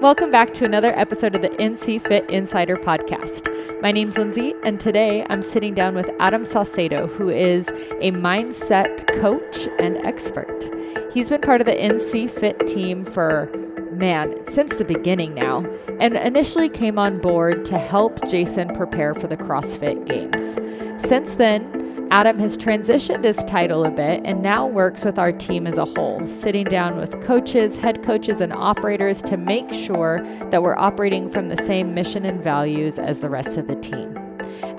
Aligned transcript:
Welcome 0.00 0.30
back 0.30 0.52
to 0.54 0.66
another 0.66 0.92
episode 0.98 1.34
of 1.34 1.40
the 1.40 1.48
NC 1.48 2.06
Fit 2.06 2.28
Insider 2.28 2.76
podcast. 2.76 3.50
My 3.80 3.92
name's 3.92 4.18
Lindsey, 4.18 4.54
and 4.62 4.78
today 4.78 5.24
I'm 5.30 5.42
sitting 5.42 5.72
down 5.72 5.94
with 5.94 6.10
Adam 6.20 6.44
Saucedo, 6.44 7.08
who 7.08 7.30
is 7.30 7.70
a 8.02 8.12
mindset 8.12 9.06
coach 9.20 9.66
and 9.78 9.96
expert. 10.04 10.68
He's 11.14 11.30
been 11.30 11.40
part 11.40 11.62
of 11.62 11.66
the 11.66 11.72
NC 11.72 12.28
Fit 12.28 12.66
team 12.66 13.06
for, 13.06 13.50
man, 13.90 14.44
since 14.44 14.76
the 14.76 14.84
beginning 14.84 15.34
now, 15.34 15.64
and 15.98 16.14
initially 16.14 16.68
came 16.68 16.98
on 16.98 17.18
board 17.18 17.64
to 17.64 17.78
help 17.78 18.22
Jason 18.28 18.74
prepare 18.76 19.14
for 19.14 19.28
the 19.28 19.36
CrossFit 19.36 20.06
Games. 20.06 21.08
Since 21.08 21.36
then, 21.36 21.75
Adam 22.10 22.38
has 22.38 22.56
transitioned 22.56 23.24
his 23.24 23.38
title 23.44 23.84
a 23.84 23.90
bit 23.90 24.22
and 24.24 24.40
now 24.40 24.64
works 24.64 25.04
with 25.04 25.18
our 25.18 25.32
team 25.32 25.66
as 25.66 25.76
a 25.76 25.84
whole, 25.84 26.24
sitting 26.26 26.64
down 26.64 26.96
with 26.96 27.20
coaches, 27.20 27.76
head 27.76 28.02
coaches, 28.04 28.40
and 28.40 28.52
operators 28.52 29.20
to 29.20 29.36
make 29.36 29.72
sure 29.72 30.22
that 30.50 30.62
we're 30.62 30.76
operating 30.76 31.28
from 31.28 31.48
the 31.48 31.56
same 31.56 31.94
mission 31.94 32.24
and 32.24 32.40
values 32.40 32.98
as 32.98 33.18
the 33.20 33.28
rest 33.28 33.56
of 33.56 33.66
the 33.66 33.76
team. 33.76 34.15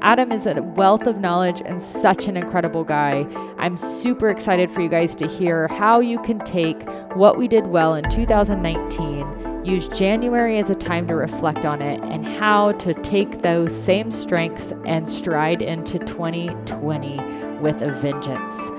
Adam 0.01 0.31
is 0.31 0.45
a 0.45 0.61
wealth 0.61 1.07
of 1.07 1.19
knowledge 1.19 1.61
and 1.65 1.81
such 1.81 2.27
an 2.27 2.37
incredible 2.37 2.83
guy. 2.83 3.25
I'm 3.57 3.77
super 3.77 4.29
excited 4.29 4.71
for 4.71 4.81
you 4.81 4.89
guys 4.89 5.15
to 5.17 5.27
hear 5.27 5.67
how 5.67 5.99
you 5.99 6.19
can 6.21 6.39
take 6.39 6.81
what 7.15 7.37
we 7.37 7.47
did 7.47 7.67
well 7.67 7.95
in 7.95 8.03
2019, 8.09 9.65
use 9.65 9.87
January 9.87 10.59
as 10.59 10.69
a 10.69 10.75
time 10.75 11.07
to 11.07 11.15
reflect 11.15 11.65
on 11.65 11.81
it, 11.81 12.01
and 12.03 12.25
how 12.25 12.73
to 12.73 12.93
take 12.93 13.41
those 13.41 13.75
same 13.75 14.11
strengths 14.11 14.71
and 14.85 15.09
stride 15.09 15.61
into 15.61 15.99
2020 15.99 17.17
with 17.59 17.81
a 17.81 17.91
vengeance. 17.91 18.71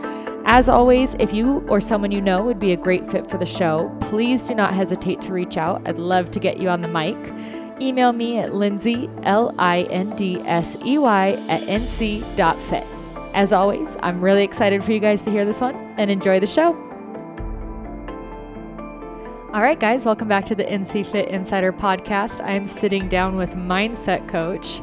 As 0.50 0.66
always, 0.70 1.14
if 1.18 1.34
you 1.34 1.58
or 1.68 1.78
someone 1.78 2.10
you 2.10 2.22
know 2.22 2.42
would 2.42 2.58
be 2.58 2.72
a 2.72 2.76
great 2.76 3.06
fit 3.06 3.28
for 3.28 3.36
the 3.36 3.44
show, 3.44 3.94
please 4.00 4.44
do 4.44 4.54
not 4.54 4.72
hesitate 4.72 5.20
to 5.20 5.34
reach 5.34 5.58
out. 5.58 5.86
I'd 5.86 5.98
love 5.98 6.30
to 6.30 6.40
get 6.40 6.58
you 6.58 6.70
on 6.70 6.80
the 6.80 6.88
mic. 6.88 7.16
Email 7.80 8.12
me 8.12 8.38
at 8.38 8.54
lindsey, 8.54 9.08
L 9.22 9.54
I 9.58 9.82
N 9.82 10.14
D 10.16 10.40
S 10.40 10.76
E 10.84 10.98
Y, 10.98 11.30
at 11.48 11.62
nc.fit. 11.62 12.84
As 13.34 13.52
always, 13.52 13.96
I'm 14.02 14.20
really 14.20 14.42
excited 14.42 14.82
for 14.82 14.92
you 14.92 15.00
guys 15.00 15.22
to 15.22 15.30
hear 15.30 15.44
this 15.44 15.60
one 15.60 15.76
and 15.96 16.10
enjoy 16.10 16.40
the 16.40 16.46
show. 16.46 16.74
All 19.52 19.62
right, 19.62 19.78
guys, 19.78 20.04
welcome 20.04 20.28
back 20.28 20.44
to 20.46 20.54
the 20.54 20.64
NC 20.64 21.06
Fit 21.06 21.28
Insider 21.28 21.72
podcast. 21.72 22.44
I'm 22.44 22.66
sitting 22.66 23.08
down 23.08 23.36
with 23.36 23.54
mindset 23.54 24.28
coach 24.28 24.82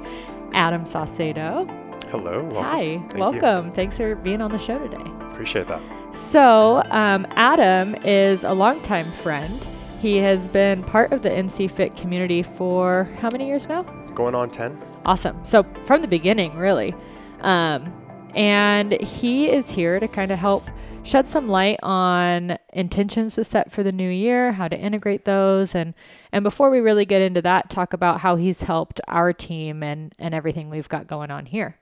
Adam 0.53 0.85
Saucedo. 0.85 1.69
Hello. 2.09 2.41
Welcome. 2.43 2.63
Hi, 2.63 2.97
Thank 3.09 3.15
welcome. 3.17 3.71
Thanks 3.73 3.97
for 3.97 4.15
being 4.15 4.41
on 4.41 4.51
the 4.51 4.57
show 4.57 4.79
today. 4.79 5.03
Appreciate 5.31 5.67
that. 5.67 5.81
So, 6.11 6.81
um, 6.91 7.27
Adam 7.31 7.95
is 8.05 8.43
a 8.43 8.53
longtime 8.53 9.11
friend. 9.11 9.67
He 10.01 10.17
has 10.17 10.47
been 10.47 10.83
part 10.83 11.13
of 11.13 11.21
the 11.21 11.29
NC 11.29 11.71
Fit 11.71 11.95
community 11.95 12.43
for 12.43 13.09
how 13.19 13.29
many 13.31 13.47
years 13.47 13.67
now? 13.67 13.85
It's 14.03 14.11
going 14.11 14.35
on 14.35 14.49
10? 14.49 14.79
Awesome. 15.05 15.43
So, 15.43 15.63
from 15.83 16.01
the 16.01 16.07
beginning, 16.07 16.55
really. 16.55 16.93
Um, 17.41 17.93
and 18.35 19.01
he 19.01 19.49
is 19.49 19.71
here 19.71 19.99
to 19.99 20.07
kind 20.07 20.31
of 20.31 20.37
help 20.37 20.63
shed 21.03 21.27
some 21.27 21.47
light 21.47 21.79
on 21.83 22.57
intentions 22.73 23.35
to 23.35 23.43
set 23.43 23.71
for 23.71 23.83
the 23.83 23.91
new 23.91 24.09
year, 24.09 24.51
how 24.51 24.67
to 24.67 24.77
integrate 24.77 25.25
those, 25.25 25.73
and 25.73 25.93
and 26.31 26.43
before 26.43 26.69
we 26.69 26.79
really 26.79 27.05
get 27.05 27.21
into 27.21 27.41
that, 27.41 27.69
talk 27.69 27.93
about 27.93 28.19
how 28.19 28.35
he's 28.35 28.61
helped 28.61 29.01
our 29.07 29.33
team 29.33 29.81
and 29.81 30.13
and 30.19 30.35
everything 30.35 30.69
we've 30.69 30.89
got 30.89 31.07
going 31.07 31.31
on 31.31 31.45
here. 31.45 31.79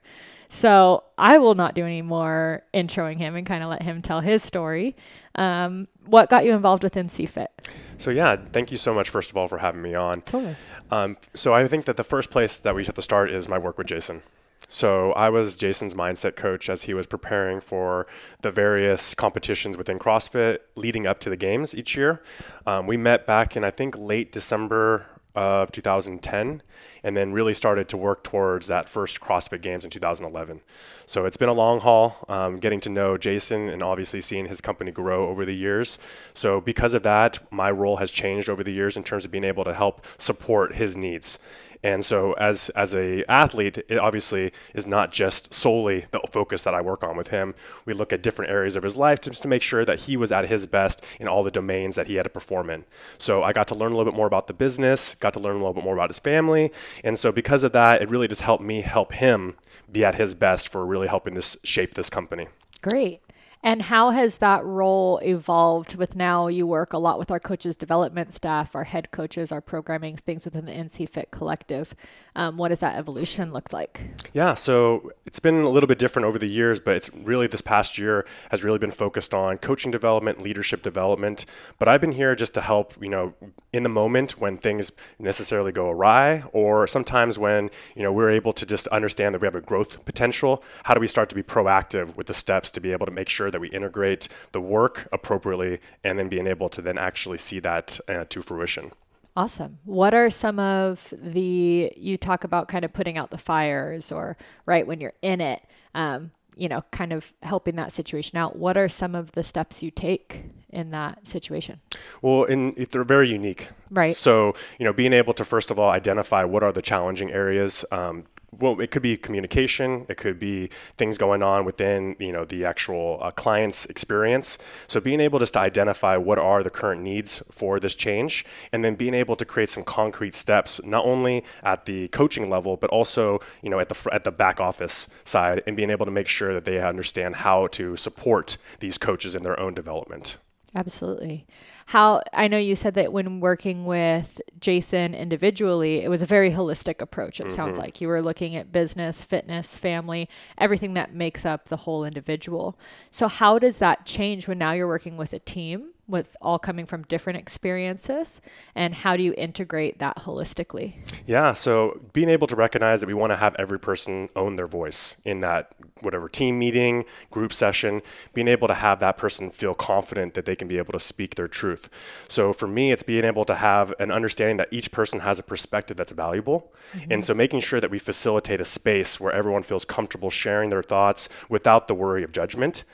So 0.48 1.02
I 1.18 1.38
will 1.38 1.56
not 1.56 1.74
do 1.74 1.84
any 1.84 2.02
more 2.02 2.62
introing 2.72 3.18
him 3.18 3.34
and 3.34 3.44
kind 3.44 3.64
of 3.64 3.70
let 3.70 3.82
him 3.82 4.02
tell 4.02 4.20
his 4.20 4.42
story. 4.42 4.94
Um, 5.34 5.88
what 6.06 6.30
got 6.30 6.44
you 6.44 6.52
involved 6.52 6.84
with 6.84 6.94
NC 6.94 7.28
Fit? 7.28 7.50
So, 7.96 8.12
yeah, 8.12 8.36
thank 8.52 8.70
you 8.70 8.76
so 8.76 8.94
much, 8.94 9.08
first 9.08 9.30
of 9.30 9.36
all, 9.36 9.48
for 9.48 9.58
having 9.58 9.82
me 9.82 9.94
on. 9.94 10.20
Totally. 10.20 10.54
Um, 10.92 11.16
so, 11.34 11.52
I 11.52 11.66
think 11.66 11.86
that 11.86 11.96
the 11.96 12.04
first 12.04 12.30
place 12.30 12.58
that 12.58 12.74
we 12.74 12.84
have 12.84 12.94
to 12.94 13.02
start 13.02 13.30
is 13.30 13.48
my 13.48 13.58
work 13.58 13.78
with 13.78 13.88
Jason. 13.88 14.22
So, 14.66 15.12
I 15.12 15.28
was 15.28 15.56
Jason's 15.56 15.94
mindset 15.94 16.36
coach 16.36 16.68
as 16.68 16.84
he 16.84 16.94
was 16.94 17.06
preparing 17.06 17.60
for 17.60 18.06
the 18.40 18.50
various 18.50 19.14
competitions 19.14 19.76
within 19.76 19.98
CrossFit 19.98 20.58
leading 20.74 21.06
up 21.06 21.20
to 21.20 21.30
the 21.30 21.36
games 21.36 21.74
each 21.74 21.96
year. 21.96 22.22
Um, 22.66 22.86
we 22.86 22.96
met 22.96 23.26
back 23.26 23.56
in, 23.56 23.64
I 23.64 23.70
think, 23.70 23.96
late 23.96 24.32
December 24.32 25.06
of 25.34 25.72
2010 25.72 26.62
and 27.02 27.16
then 27.16 27.32
really 27.32 27.54
started 27.54 27.88
to 27.88 27.96
work 27.96 28.22
towards 28.22 28.68
that 28.68 28.88
first 28.88 29.20
CrossFit 29.20 29.60
Games 29.62 29.84
in 29.84 29.90
2011. 29.90 30.60
So 31.06 31.26
it's 31.26 31.36
been 31.36 31.48
a 31.48 31.54
long 31.54 31.80
haul 31.80 32.24
um, 32.28 32.58
getting 32.58 32.80
to 32.80 32.88
know 32.88 33.18
Jason 33.18 33.68
and 33.68 33.82
obviously 33.82 34.20
seeing 34.20 34.46
his 34.46 34.60
company 34.60 34.92
grow 34.92 35.28
over 35.28 35.44
the 35.44 35.54
years. 35.54 35.98
So 36.34 36.60
because 36.60 36.94
of 36.94 37.02
that, 37.02 37.40
my 37.50 37.70
role 37.70 37.96
has 37.96 38.10
changed 38.10 38.48
over 38.48 38.62
the 38.62 38.72
years 38.72 38.96
in 38.96 39.02
terms 39.02 39.24
of 39.24 39.32
being 39.32 39.44
able 39.44 39.64
to 39.64 39.74
help 39.74 40.06
support 40.18 40.76
his 40.76 40.96
needs. 40.96 41.38
And 41.84 42.02
so, 42.02 42.32
as 42.32 42.70
as 42.70 42.94
a 42.94 43.30
athlete, 43.30 43.76
it 43.76 43.98
obviously 43.98 44.52
is 44.72 44.86
not 44.86 45.12
just 45.12 45.52
solely 45.52 46.06
the 46.12 46.20
focus 46.32 46.62
that 46.62 46.74
I 46.74 46.80
work 46.80 47.04
on 47.04 47.14
with 47.14 47.28
him. 47.28 47.54
We 47.84 47.92
look 47.92 48.10
at 48.10 48.22
different 48.22 48.50
areas 48.50 48.74
of 48.74 48.82
his 48.82 48.96
life 48.96 49.20
just 49.20 49.42
to 49.42 49.48
make 49.48 49.60
sure 49.60 49.84
that 49.84 50.00
he 50.00 50.16
was 50.16 50.32
at 50.32 50.48
his 50.48 50.64
best 50.64 51.04
in 51.20 51.28
all 51.28 51.42
the 51.42 51.50
domains 51.50 51.96
that 51.96 52.06
he 52.06 52.14
had 52.14 52.22
to 52.22 52.30
perform 52.30 52.70
in. 52.70 52.86
So 53.18 53.42
I 53.42 53.52
got 53.52 53.68
to 53.68 53.74
learn 53.74 53.92
a 53.92 53.96
little 53.96 54.10
bit 54.10 54.16
more 54.16 54.26
about 54.26 54.46
the 54.46 54.54
business, 54.54 55.14
got 55.14 55.34
to 55.34 55.40
learn 55.40 55.56
a 55.56 55.58
little 55.58 55.74
bit 55.74 55.84
more 55.84 55.92
about 55.92 56.08
his 56.08 56.18
family, 56.18 56.72
and 57.04 57.18
so 57.18 57.30
because 57.30 57.64
of 57.64 57.72
that, 57.72 58.00
it 58.00 58.08
really 58.08 58.28
just 58.28 58.40
helped 58.40 58.64
me 58.64 58.80
help 58.80 59.12
him 59.12 59.56
be 59.92 60.06
at 60.06 60.14
his 60.14 60.34
best 60.34 60.68
for 60.70 60.86
really 60.86 61.06
helping 61.06 61.34
this 61.34 61.58
shape 61.64 61.92
this 61.92 62.08
company. 62.08 62.48
Great. 62.80 63.20
And 63.64 63.80
how 63.80 64.10
has 64.10 64.38
that 64.38 64.62
role 64.62 65.18
evolved 65.22 65.94
with 65.96 66.14
now 66.14 66.48
you 66.48 66.66
work 66.66 66.92
a 66.92 66.98
lot 66.98 67.18
with 67.18 67.30
our 67.30 67.40
coaches 67.40 67.78
development 67.78 68.34
staff, 68.34 68.76
our 68.76 68.84
head 68.84 69.10
coaches, 69.10 69.50
our 69.50 69.62
programming 69.62 70.18
things 70.18 70.44
within 70.44 70.66
the 70.66 70.72
NC 70.72 71.08
Fit 71.08 71.30
collective? 71.30 71.94
Um, 72.36 72.58
what 72.58 72.68
does 72.68 72.80
that 72.80 72.96
evolution 72.96 73.54
look 73.54 73.72
like? 73.72 74.02
Yeah, 74.34 74.52
so 74.52 75.12
it's 75.24 75.40
been 75.40 75.62
a 75.62 75.70
little 75.70 75.86
bit 75.86 75.96
different 75.96 76.26
over 76.26 76.38
the 76.38 76.46
years, 76.46 76.78
but 76.78 76.94
it's 76.94 77.08
really 77.14 77.46
this 77.46 77.62
past 77.62 77.96
year 77.96 78.26
has 78.50 78.62
really 78.62 78.78
been 78.78 78.90
focused 78.90 79.32
on 79.32 79.56
coaching 79.56 79.90
development, 79.90 80.42
leadership 80.42 80.82
development. 80.82 81.46
But 81.78 81.88
I've 81.88 82.02
been 82.02 82.12
here 82.12 82.34
just 82.34 82.52
to 82.54 82.60
help, 82.60 82.92
you 83.00 83.08
know, 83.08 83.32
in 83.72 83.82
the 83.82 83.88
moment 83.88 84.38
when 84.38 84.58
things 84.58 84.92
necessarily 85.18 85.72
go 85.72 85.88
awry, 85.88 86.44
or 86.52 86.86
sometimes 86.86 87.38
when, 87.38 87.70
you 87.96 88.02
know, 88.02 88.12
we're 88.12 88.30
able 88.30 88.52
to 88.52 88.66
just 88.66 88.88
understand 88.88 89.34
that 89.34 89.40
we 89.40 89.46
have 89.46 89.56
a 89.56 89.62
growth 89.62 90.04
potential. 90.04 90.62
How 90.82 90.92
do 90.92 91.00
we 91.00 91.06
start 91.06 91.30
to 91.30 91.34
be 91.34 91.42
proactive 91.42 92.14
with 92.14 92.26
the 92.26 92.34
steps 92.34 92.70
to 92.72 92.80
be 92.80 92.92
able 92.92 93.06
to 93.06 93.12
make 93.12 93.30
sure 93.30 93.50
that 93.54 93.60
we 93.60 93.68
integrate 93.68 94.28
the 94.52 94.60
work 94.60 95.08
appropriately 95.12 95.78
and 96.02 96.18
then 96.18 96.28
being 96.28 96.46
able 96.46 96.68
to 96.68 96.82
then 96.82 96.98
actually 96.98 97.38
see 97.38 97.60
that 97.60 97.98
uh, 98.08 98.24
to 98.28 98.42
fruition. 98.42 98.92
Awesome. 99.36 99.78
What 99.84 100.12
are 100.12 100.30
some 100.30 100.58
of 100.58 101.14
the, 101.16 101.92
you 101.96 102.16
talk 102.16 102.44
about 102.44 102.68
kind 102.68 102.84
of 102.84 102.92
putting 102.92 103.16
out 103.16 103.30
the 103.30 103.38
fires 103.38 104.12
or 104.12 104.36
right 104.66 104.86
when 104.86 105.00
you're 105.00 105.14
in 105.22 105.40
it, 105.40 105.62
um, 105.94 106.30
you 106.56 106.68
know, 106.68 106.82
kind 106.92 107.12
of 107.12 107.32
helping 107.42 107.76
that 107.76 107.90
situation 107.90 108.38
out. 108.38 108.56
What 108.56 108.76
are 108.76 108.88
some 108.88 109.14
of 109.16 109.32
the 109.32 109.42
steps 109.42 109.82
you 109.82 109.90
take 109.90 110.44
in 110.70 110.90
that 110.90 111.26
situation? 111.26 111.80
Well, 112.22 112.44
in, 112.44 112.86
they're 112.90 113.02
very 113.02 113.28
unique. 113.28 113.70
Right. 113.90 114.14
So, 114.14 114.54
you 114.78 114.84
know, 114.84 114.92
being 114.92 115.12
able 115.12 115.32
to, 115.34 115.44
first 115.44 115.72
of 115.72 115.80
all, 115.80 115.90
identify 115.90 116.44
what 116.44 116.62
are 116.62 116.72
the 116.72 116.82
challenging 116.82 117.32
areas, 117.32 117.84
um, 117.90 118.26
well, 118.60 118.80
it 118.80 118.90
could 118.90 119.02
be 119.02 119.16
communication. 119.16 120.06
It 120.08 120.16
could 120.16 120.38
be 120.38 120.70
things 120.96 121.18
going 121.18 121.42
on 121.42 121.64
within, 121.64 122.16
you 122.18 122.32
know, 122.32 122.44
the 122.44 122.64
actual 122.64 123.18
uh, 123.22 123.30
client's 123.30 123.86
experience. 123.86 124.58
So 124.86 125.00
being 125.00 125.20
able 125.20 125.38
just 125.38 125.54
to 125.54 125.60
identify 125.60 126.16
what 126.16 126.38
are 126.38 126.62
the 126.62 126.70
current 126.70 127.02
needs 127.02 127.42
for 127.50 127.80
this 127.80 127.94
change, 127.94 128.44
and 128.72 128.84
then 128.84 128.94
being 128.94 129.14
able 129.14 129.36
to 129.36 129.44
create 129.44 129.70
some 129.70 129.84
concrete 129.84 130.34
steps, 130.34 130.82
not 130.84 131.04
only 131.04 131.44
at 131.62 131.84
the 131.84 132.08
coaching 132.08 132.50
level, 132.50 132.76
but 132.76 132.90
also, 132.90 133.38
you 133.62 133.70
know, 133.70 133.80
at 133.80 133.88
the 133.88 134.08
at 134.12 134.24
the 134.24 134.32
back 134.32 134.60
office 134.60 135.08
side, 135.24 135.62
and 135.66 135.76
being 135.76 135.90
able 135.90 136.06
to 136.06 136.12
make 136.12 136.28
sure 136.28 136.54
that 136.54 136.64
they 136.64 136.80
understand 136.80 137.36
how 137.36 137.66
to 137.68 137.96
support 137.96 138.56
these 138.80 138.98
coaches 138.98 139.34
in 139.34 139.42
their 139.42 139.58
own 139.58 139.74
development. 139.74 140.38
Absolutely. 140.74 141.46
How 141.86 142.22
I 142.32 142.48
know 142.48 142.58
you 142.58 142.74
said 142.74 142.94
that 142.94 143.12
when 143.12 143.40
working 143.40 143.84
with 143.84 144.40
Jason 144.58 145.14
individually, 145.14 146.02
it 146.02 146.08
was 146.08 146.22
a 146.22 146.26
very 146.26 146.50
holistic 146.50 147.00
approach. 147.00 147.40
It 147.40 147.46
mm-hmm. 147.46 147.56
sounds 147.56 147.78
like 147.78 148.00
you 148.00 148.08
were 148.08 148.22
looking 148.22 148.56
at 148.56 148.72
business, 148.72 149.22
fitness, 149.24 149.76
family, 149.76 150.28
everything 150.58 150.94
that 150.94 151.14
makes 151.14 151.44
up 151.44 151.68
the 151.68 151.78
whole 151.78 152.04
individual. 152.04 152.78
So, 153.10 153.28
how 153.28 153.58
does 153.58 153.78
that 153.78 154.06
change 154.06 154.48
when 154.48 154.58
now 154.58 154.72
you're 154.72 154.88
working 154.88 155.16
with 155.16 155.32
a 155.32 155.38
team? 155.38 155.93
With 156.06 156.36
all 156.40 156.58
coming 156.58 156.86
from 156.86 157.02
different 157.04 157.38
experiences 157.38 158.40
and 158.74 158.94
how 158.94 159.16
do 159.16 159.22
you 159.22 159.34
integrate 159.36 159.98
that 159.98 160.16
holistically? 160.18 160.94
Yeah 161.26 161.52
so 161.52 162.00
being 162.12 162.28
able 162.28 162.46
to 162.46 162.56
recognize 162.56 163.00
that 163.00 163.06
we 163.06 163.14
want 163.14 163.30
to 163.30 163.36
have 163.36 163.56
every 163.58 163.78
person 163.78 164.28
own 164.36 164.56
their 164.56 164.66
voice 164.66 165.16
in 165.24 165.38
that 165.40 165.72
whatever 166.00 166.28
team 166.28 166.58
meeting 166.58 167.04
group 167.30 167.52
session 167.52 168.02
being 168.34 168.48
able 168.48 168.68
to 168.68 168.74
have 168.74 169.00
that 169.00 169.16
person 169.16 169.50
feel 169.50 169.74
confident 169.74 170.34
that 170.34 170.44
they 170.44 170.56
can 170.56 170.68
be 170.68 170.78
able 170.78 170.92
to 170.92 171.00
speak 171.00 171.34
their 171.34 171.48
truth. 171.48 171.88
So 172.28 172.52
for 172.52 172.66
me 172.66 172.92
it's 172.92 173.02
being 173.02 173.24
able 173.24 173.44
to 173.46 173.54
have 173.54 173.94
an 173.98 174.10
understanding 174.10 174.58
that 174.58 174.68
each 174.70 174.92
person 174.92 175.20
has 175.20 175.38
a 175.38 175.42
perspective 175.42 175.96
that's 175.96 176.12
valuable 176.12 176.72
mm-hmm. 176.92 177.12
and 177.12 177.24
so 177.24 177.34
making 177.34 177.60
sure 177.60 177.80
that 177.80 177.90
we 177.90 177.98
facilitate 177.98 178.60
a 178.60 178.64
space 178.64 179.18
where 179.18 179.32
everyone 179.32 179.62
feels 179.62 179.84
comfortable 179.84 180.30
sharing 180.30 180.70
their 180.70 180.82
thoughts 180.82 181.28
without 181.48 181.88
the 181.88 181.94
worry 181.94 182.22
of 182.22 182.32
judgment 182.32 182.84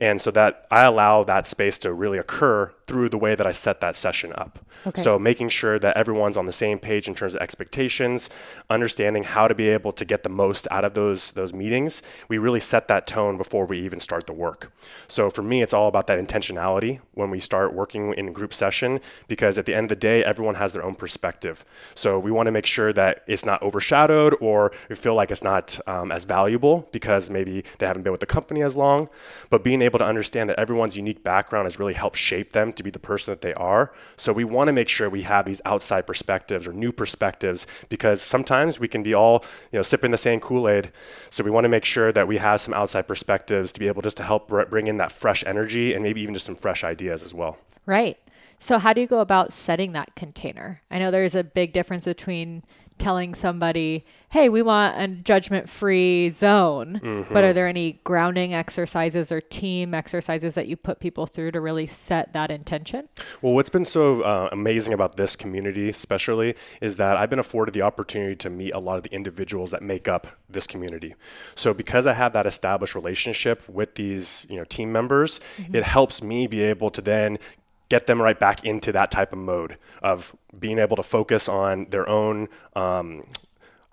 and 0.00 0.20
so 0.20 0.30
that 0.30 0.66
I 0.70 0.84
allow 0.84 1.24
that 1.24 1.46
space 1.46 1.78
to 1.78 1.92
really 1.92 2.18
occur 2.18 2.72
through 2.86 3.10
the 3.10 3.18
way 3.18 3.34
that 3.34 3.46
I 3.46 3.52
set 3.52 3.80
that 3.80 3.94
session 3.94 4.32
up. 4.36 4.58
Okay. 4.86 5.00
So 5.00 5.18
making 5.18 5.50
sure 5.50 5.78
that 5.78 5.96
everyone's 5.96 6.36
on 6.36 6.46
the 6.46 6.52
same 6.52 6.78
page 6.78 7.06
in 7.06 7.14
terms 7.14 7.34
of 7.34 7.42
expectations, 7.42 8.30
understanding 8.70 9.24
how 9.24 9.46
to 9.46 9.54
be 9.54 9.68
able 9.68 9.92
to 9.92 10.04
get 10.04 10.22
the 10.22 10.28
most 10.28 10.66
out 10.70 10.84
of 10.84 10.94
those 10.94 11.32
those 11.32 11.52
meetings. 11.52 12.02
We 12.28 12.38
really 12.38 12.60
set 12.60 12.88
that 12.88 13.06
tone 13.06 13.36
before 13.36 13.66
we 13.66 13.80
even 13.80 14.00
start 14.00 14.26
the 14.26 14.32
work. 14.32 14.72
So 15.08 15.30
for 15.30 15.42
me, 15.42 15.62
it's 15.62 15.74
all 15.74 15.88
about 15.88 16.06
that 16.06 16.18
intentionality 16.18 17.00
when 17.12 17.30
we 17.30 17.40
start 17.40 17.74
working 17.74 18.14
in 18.14 18.28
a 18.28 18.30
group 18.30 18.54
session 18.54 19.00
because 19.26 19.58
at 19.58 19.66
the 19.66 19.74
end 19.74 19.86
of 19.86 19.88
the 19.90 19.96
day, 19.96 20.24
everyone 20.24 20.54
has 20.54 20.72
their 20.72 20.84
own 20.84 20.94
perspective. 20.94 21.64
So 21.94 22.18
we 22.18 22.30
want 22.30 22.46
to 22.46 22.52
make 22.52 22.66
sure 22.66 22.92
that 22.92 23.24
it's 23.26 23.44
not 23.44 23.60
overshadowed 23.62 24.34
or 24.40 24.72
we 24.88 24.94
feel 24.94 25.14
like 25.14 25.30
it's 25.30 25.44
not 25.44 25.78
um, 25.86 26.10
as 26.10 26.24
valuable 26.24 26.88
because 26.92 27.28
maybe 27.28 27.64
they 27.78 27.86
haven't 27.86 28.02
been 28.02 28.12
with 28.12 28.20
the 28.20 28.26
company 28.26 28.62
as 28.62 28.76
long. 28.76 29.08
But 29.50 29.62
being 29.62 29.82
able 29.82 29.87
to 29.96 30.04
understand 30.04 30.50
that 30.50 30.58
everyone's 30.58 30.96
unique 30.96 31.24
background 31.24 31.64
has 31.64 31.78
really 31.78 31.94
helped 31.94 32.16
shape 32.16 32.52
them 32.52 32.72
to 32.74 32.82
be 32.82 32.90
the 32.90 32.98
person 32.98 33.32
that 33.32 33.40
they 33.40 33.54
are. 33.54 33.92
So 34.16 34.34
we 34.34 34.44
want 34.44 34.68
to 34.68 34.72
make 34.72 34.90
sure 34.90 35.08
we 35.08 35.22
have 35.22 35.46
these 35.46 35.62
outside 35.64 36.06
perspectives 36.06 36.66
or 36.66 36.74
new 36.74 36.92
perspectives 36.92 37.66
because 37.88 38.20
sometimes 38.20 38.78
we 38.78 38.88
can 38.88 39.02
be 39.02 39.14
all, 39.14 39.42
you 39.72 39.78
know, 39.78 39.82
sipping 39.82 40.10
the 40.10 40.18
same 40.18 40.40
Kool-Aid. 40.40 40.92
So 41.30 41.42
we 41.42 41.50
want 41.50 41.64
to 41.64 41.70
make 41.70 41.86
sure 41.86 42.12
that 42.12 42.28
we 42.28 42.36
have 42.36 42.60
some 42.60 42.74
outside 42.74 43.08
perspectives 43.08 43.72
to 43.72 43.80
be 43.80 43.86
able 43.86 44.02
just 44.02 44.18
to 44.18 44.24
help 44.24 44.48
bring 44.48 44.88
in 44.88 44.98
that 44.98 45.12
fresh 45.12 45.42
energy 45.46 45.94
and 45.94 46.02
maybe 46.02 46.20
even 46.20 46.34
just 46.34 46.44
some 46.44 46.56
fresh 46.56 46.84
ideas 46.84 47.22
as 47.22 47.32
well. 47.32 47.56
Right. 47.86 48.18
So 48.58 48.78
how 48.78 48.92
do 48.92 49.00
you 49.00 49.06
go 49.06 49.20
about 49.20 49.52
setting 49.52 49.92
that 49.92 50.16
container? 50.16 50.82
I 50.90 50.98
know 50.98 51.12
there's 51.12 51.36
a 51.36 51.44
big 51.44 51.72
difference 51.72 52.04
between 52.04 52.64
telling 52.98 53.34
somebody, 53.34 54.04
hey, 54.30 54.48
we 54.48 54.62
want 54.62 55.00
a 55.00 55.08
judgment 55.08 55.68
free 55.68 56.30
zone. 56.30 57.00
Mm-hmm. 57.02 57.32
But 57.32 57.44
are 57.44 57.52
there 57.52 57.66
any 57.66 58.00
grounding 58.04 58.54
exercises 58.54 59.32
or 59.32 59.40
team 59.40 59.94
exercises 59.94 60.54
that 60.54 60.66
you 60.66 60.76
put 60.76 61.00
people 61.00 61.26
through 61.26 61.52
to 61.52 61.60
really 61.60 61.86
set 61.86 62.32
that 62.32 62.50
intention? 62.50 63.08
Well, 63.40 63.54
what's 63.54 63.68
been 63.68 63.84
so 63.84 64.22
uh, 64.22 64.48
amazing 64.52 64.92
about 64.92 65.16
this 65.16 65.36
community, 65.36 65.88
especially, 65.88 66.54
is 66.80 66.96
that 66.96 67.16
I've 67.16 67.30
been 67.30 67.38
afforded 67.38 67.74
the 67.74 67.82
opportunity 67.82 68.36
to 68.36 68.50
meet 68.50 68.72
a 68.72 68.78
lot 68.78 68.96
of 68.96 69.02
the 69.02 69.12
individuals 69.14 69.70
that 69.70 69.82
make 69.82 70.08
up 70.08 70.26
this 70.48 70.66
community. 70.66 71.14
So 71.54 71.72
because 71.72 72.06
I 72.06 72.12
have 72.12 72.32
that 72.32 72.46
established 72.46 72.94
relationship 72.94 73.68
with 73.68 73.94
these, 73.94 74.46
you 74.50 74.56
know, 74.56 74.64
team 74.64 74.92
members, 74.92 75.40
mm-hmm. 75.56 75.74
it 75.74 75.84
helps 75.84 76.22
me 76.22 76.46
be 76.46 76.62
able 76.62 76.90
to 76.90 77.00
then 77.00 77.38
get 77.88 78.06
them 78.06 78.20
right 78.20 78.38
back 78.38 78.64
into 78.64 78.92
that 78.92 79.10
type 79.10 79.32
of 79.32 79.38
mode 79.38 79.76
of 80.02 80.36
being 80.58 80.78
able 80.78 80.96
to 80.96 81.02
focus 81.02 81.48
on 81.48 81.86
their 81.90 82.08
own 82.08 82.48
um, 82.76 83.24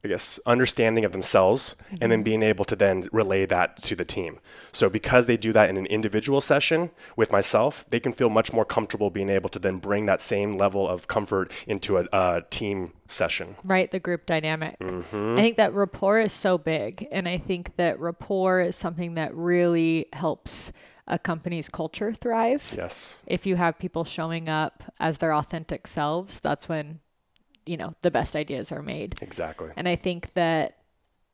I 0.06 0.08
guess, 0.08 0.40
understanding 0.46 1.04
of 1.04 1.14
themselves 1.14 1.76
mm-hmm. 1.86 1.96
and 2.00 2.12
then 2.12 2.20
mm-hmm. 2.20 2.26
being 2.26 2.44
able 2.44 2.64
to 2.66 2.76
then 2.76 3.08
relay 3.12 3.48
that 3.48 3.78
to 3.78 3.96
the 3.96 4.06
team. 4.06 4.40
So, 4.72 4.88
because 4.88 5.26
they 5.26 5.36
do 5.36 5.52
that 5.54 5.68
in 5.68 5.78
an 5.78 5.88
individual 5.88 6.42
session 6.42 6.92
with 7.16 7.32
myself, 7.32 7.90
they 7.90 8.00
can 8.00 8.14
feel 8.14 8.30
much 8.30 8.54
more 8.54 8.66
comfortable 8.66 9.10
being 9.10 9.30
able 9.30 9.50
to 9.50 9.58
then 9.58 9.80
bring 9.80 10.06
that 10.06 10.22
same 10.22 10.58
level 10.58 10.88
of 10.88 11.08
comfort 11.08 11.52
into 11.66 11.98
a, 11.98 12.06
a 12.14 12.44
team 12.52 12.94
session. 13.08 13.56
Right, 13.64 13.90
the 13.90 14.00
group 14.00 14.28
dynamic. 14.28 14.78
Mm-hmm. 14.78 15.34
I 15.34 15.42
think 15.42 15.58
that 15.58 15.74
rapport 15.74 16.20
is 16.20 16.32
so 16.32 16.60
big. 16.60 17.08
And 17.12 17.28
I 17.28 17.40
think 17.40 17.76
that 17.78 18.00
rapport 18.00 18.62
is 18.62 18.76
something 18.76 19.16
that 19.16 19.34
really 19.34 20.06
helps 20.14 20.72
a 21.08 21.20
company's 21.20 21.70
culture 21.70 22.14
thrive. 22.14 22.74
Yes. 22.76 23.18
If 23.28 23.46
you 23.46 23.56
have 23.56 23.78
people 23.78 24.06
showing 24.06 24.50
up 24.50 24.84
as 25.00 25.20
their 25.20 25.34
authentic 25.34 25.88
selves, 25.88 26.40
that's 26.40 26.68
when, 26.68 27.00
you 27.66 27.78
know, 27.78 27.94
the 28.02 28.12
best 28.12 28.36
ideas 28.36 28.72
are 28.72 28.82
made. 28.82 29.16
Exactly. 29.22 29.70
And 29.76 29.88
I 29.88 29.96
think 29.96 30.34
that 30.34 30.78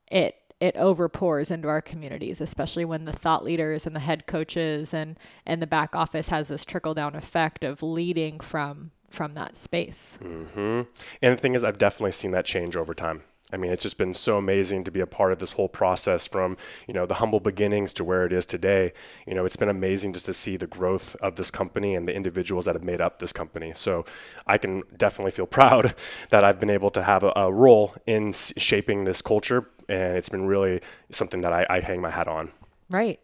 it 0.08 0.36
it 0.60 0.76
overpours 0.76 1.50
into 1.50 1.68
our 1.68 1.82
communities, 1.82 2.40
especially 2.40 2.86
when 2.86 3.06
the 3.06 3.12
thought 3.12 3.44
leaders 3.44 3.88
and 3.88 3.96
the 3.96 4.00
head 4.00 4.28
coaches 4.28 4.94
and 4.94 5.18
and 5.46 5.62
the 5.62 5.68
back 5.68 5.96
office 5.96 6.30
has 6.30 6.50
this 6.50 6.64
trickle 6.64 6.94
down 6.94 7.16
effect 7.16 7.64
of 7.64 7.82
leading 7.82 8.40
from 8.40 8.92
from 9.10 9.34
that 9.34 9.56
space. 9.56 10.18
Mm-hmm. 10.22 10.82
And 11.22 11.38
the 11.38 11.42
thing 11.42 11.56
is, 11.56 11.64
I've 11.64 11.78
definitely 11.78 12.12
seen 12.12 12.32
that 12.32 12.46
change 12.46 12.76
over 12.76 12.94
time. 12.94 13.24
I 13.52 13.58
mean, 13.58 13.72
it's 13.72 13.84
just 13.84 13.98
been 13.98 14.14
so 14.14 14.38
amazing 14.38 14.84
to 14.86 14.92
be 14.92 15.00
a 15.00 15.08
part 15.08 15.32
of 15.32 15.40
this 15.40 15.54
whole 15.54 15.70
process 15.70 16.28
from, 16.28 16.58
you 16.88 16.94
know, 16.94 17.06
the 17.06 17.16
humble 17.16 17.40
beginnings 17.40 17.94
to 17.94 18.04
where 18.04 18.26
it 18.26 18.34
is 18.34 18.46
today. 18.46 18.94
You 19.28 19.36
know, 19.36 19.46
it's 19.46 19.56
been 19.56 19.70
amazing 19.70 20.14
just 20.14 20.26
to 20.28 20.34
see 20.34 20.58
the 20.58 20.68
growth 20.68 21.16
of 21.18 21.36
this 21.36 21.52
company 21.52 21.96
and 21.96 22.08
the 22.08 22.16
individuals 22.16 22.66
that 22.66 22.76
have 22.76 22.84
made 22.84 23.02
up 23.02 23.20
this 23.20 23.34
company. 23.34 23.74
So 23.76 24.06
I 24.48 24.58
can 24.58 24.84
definitely 24.96 25.32
feel 25.32 25.48
proud 25.62 25.96
that 26.30 26.44
I've 26.44 26.60
been 26.60 26.70
able 26.70 26.90
to 26.92 27.04
have 27.04 27.24
a, 27.24 27.34
a 27.36 27.52
role 27.52 27.96
in 28.06 28.34
shaping 28.34 29.04
this 29.04 29.22
culture. 29.22 29.70
And 29.90 30.18
it's 30.18 30.30
been 30.30 30.46
really 30.46 30.82
something 31.10 31.42
that 31.42 31.54
I, 31.54 31.66
I 31.70 31.80
hang 31.82 32.02
my 32.02 32.12
hat 32.12 32.28
on. 32.28 32.52
Right. 32.90 33.20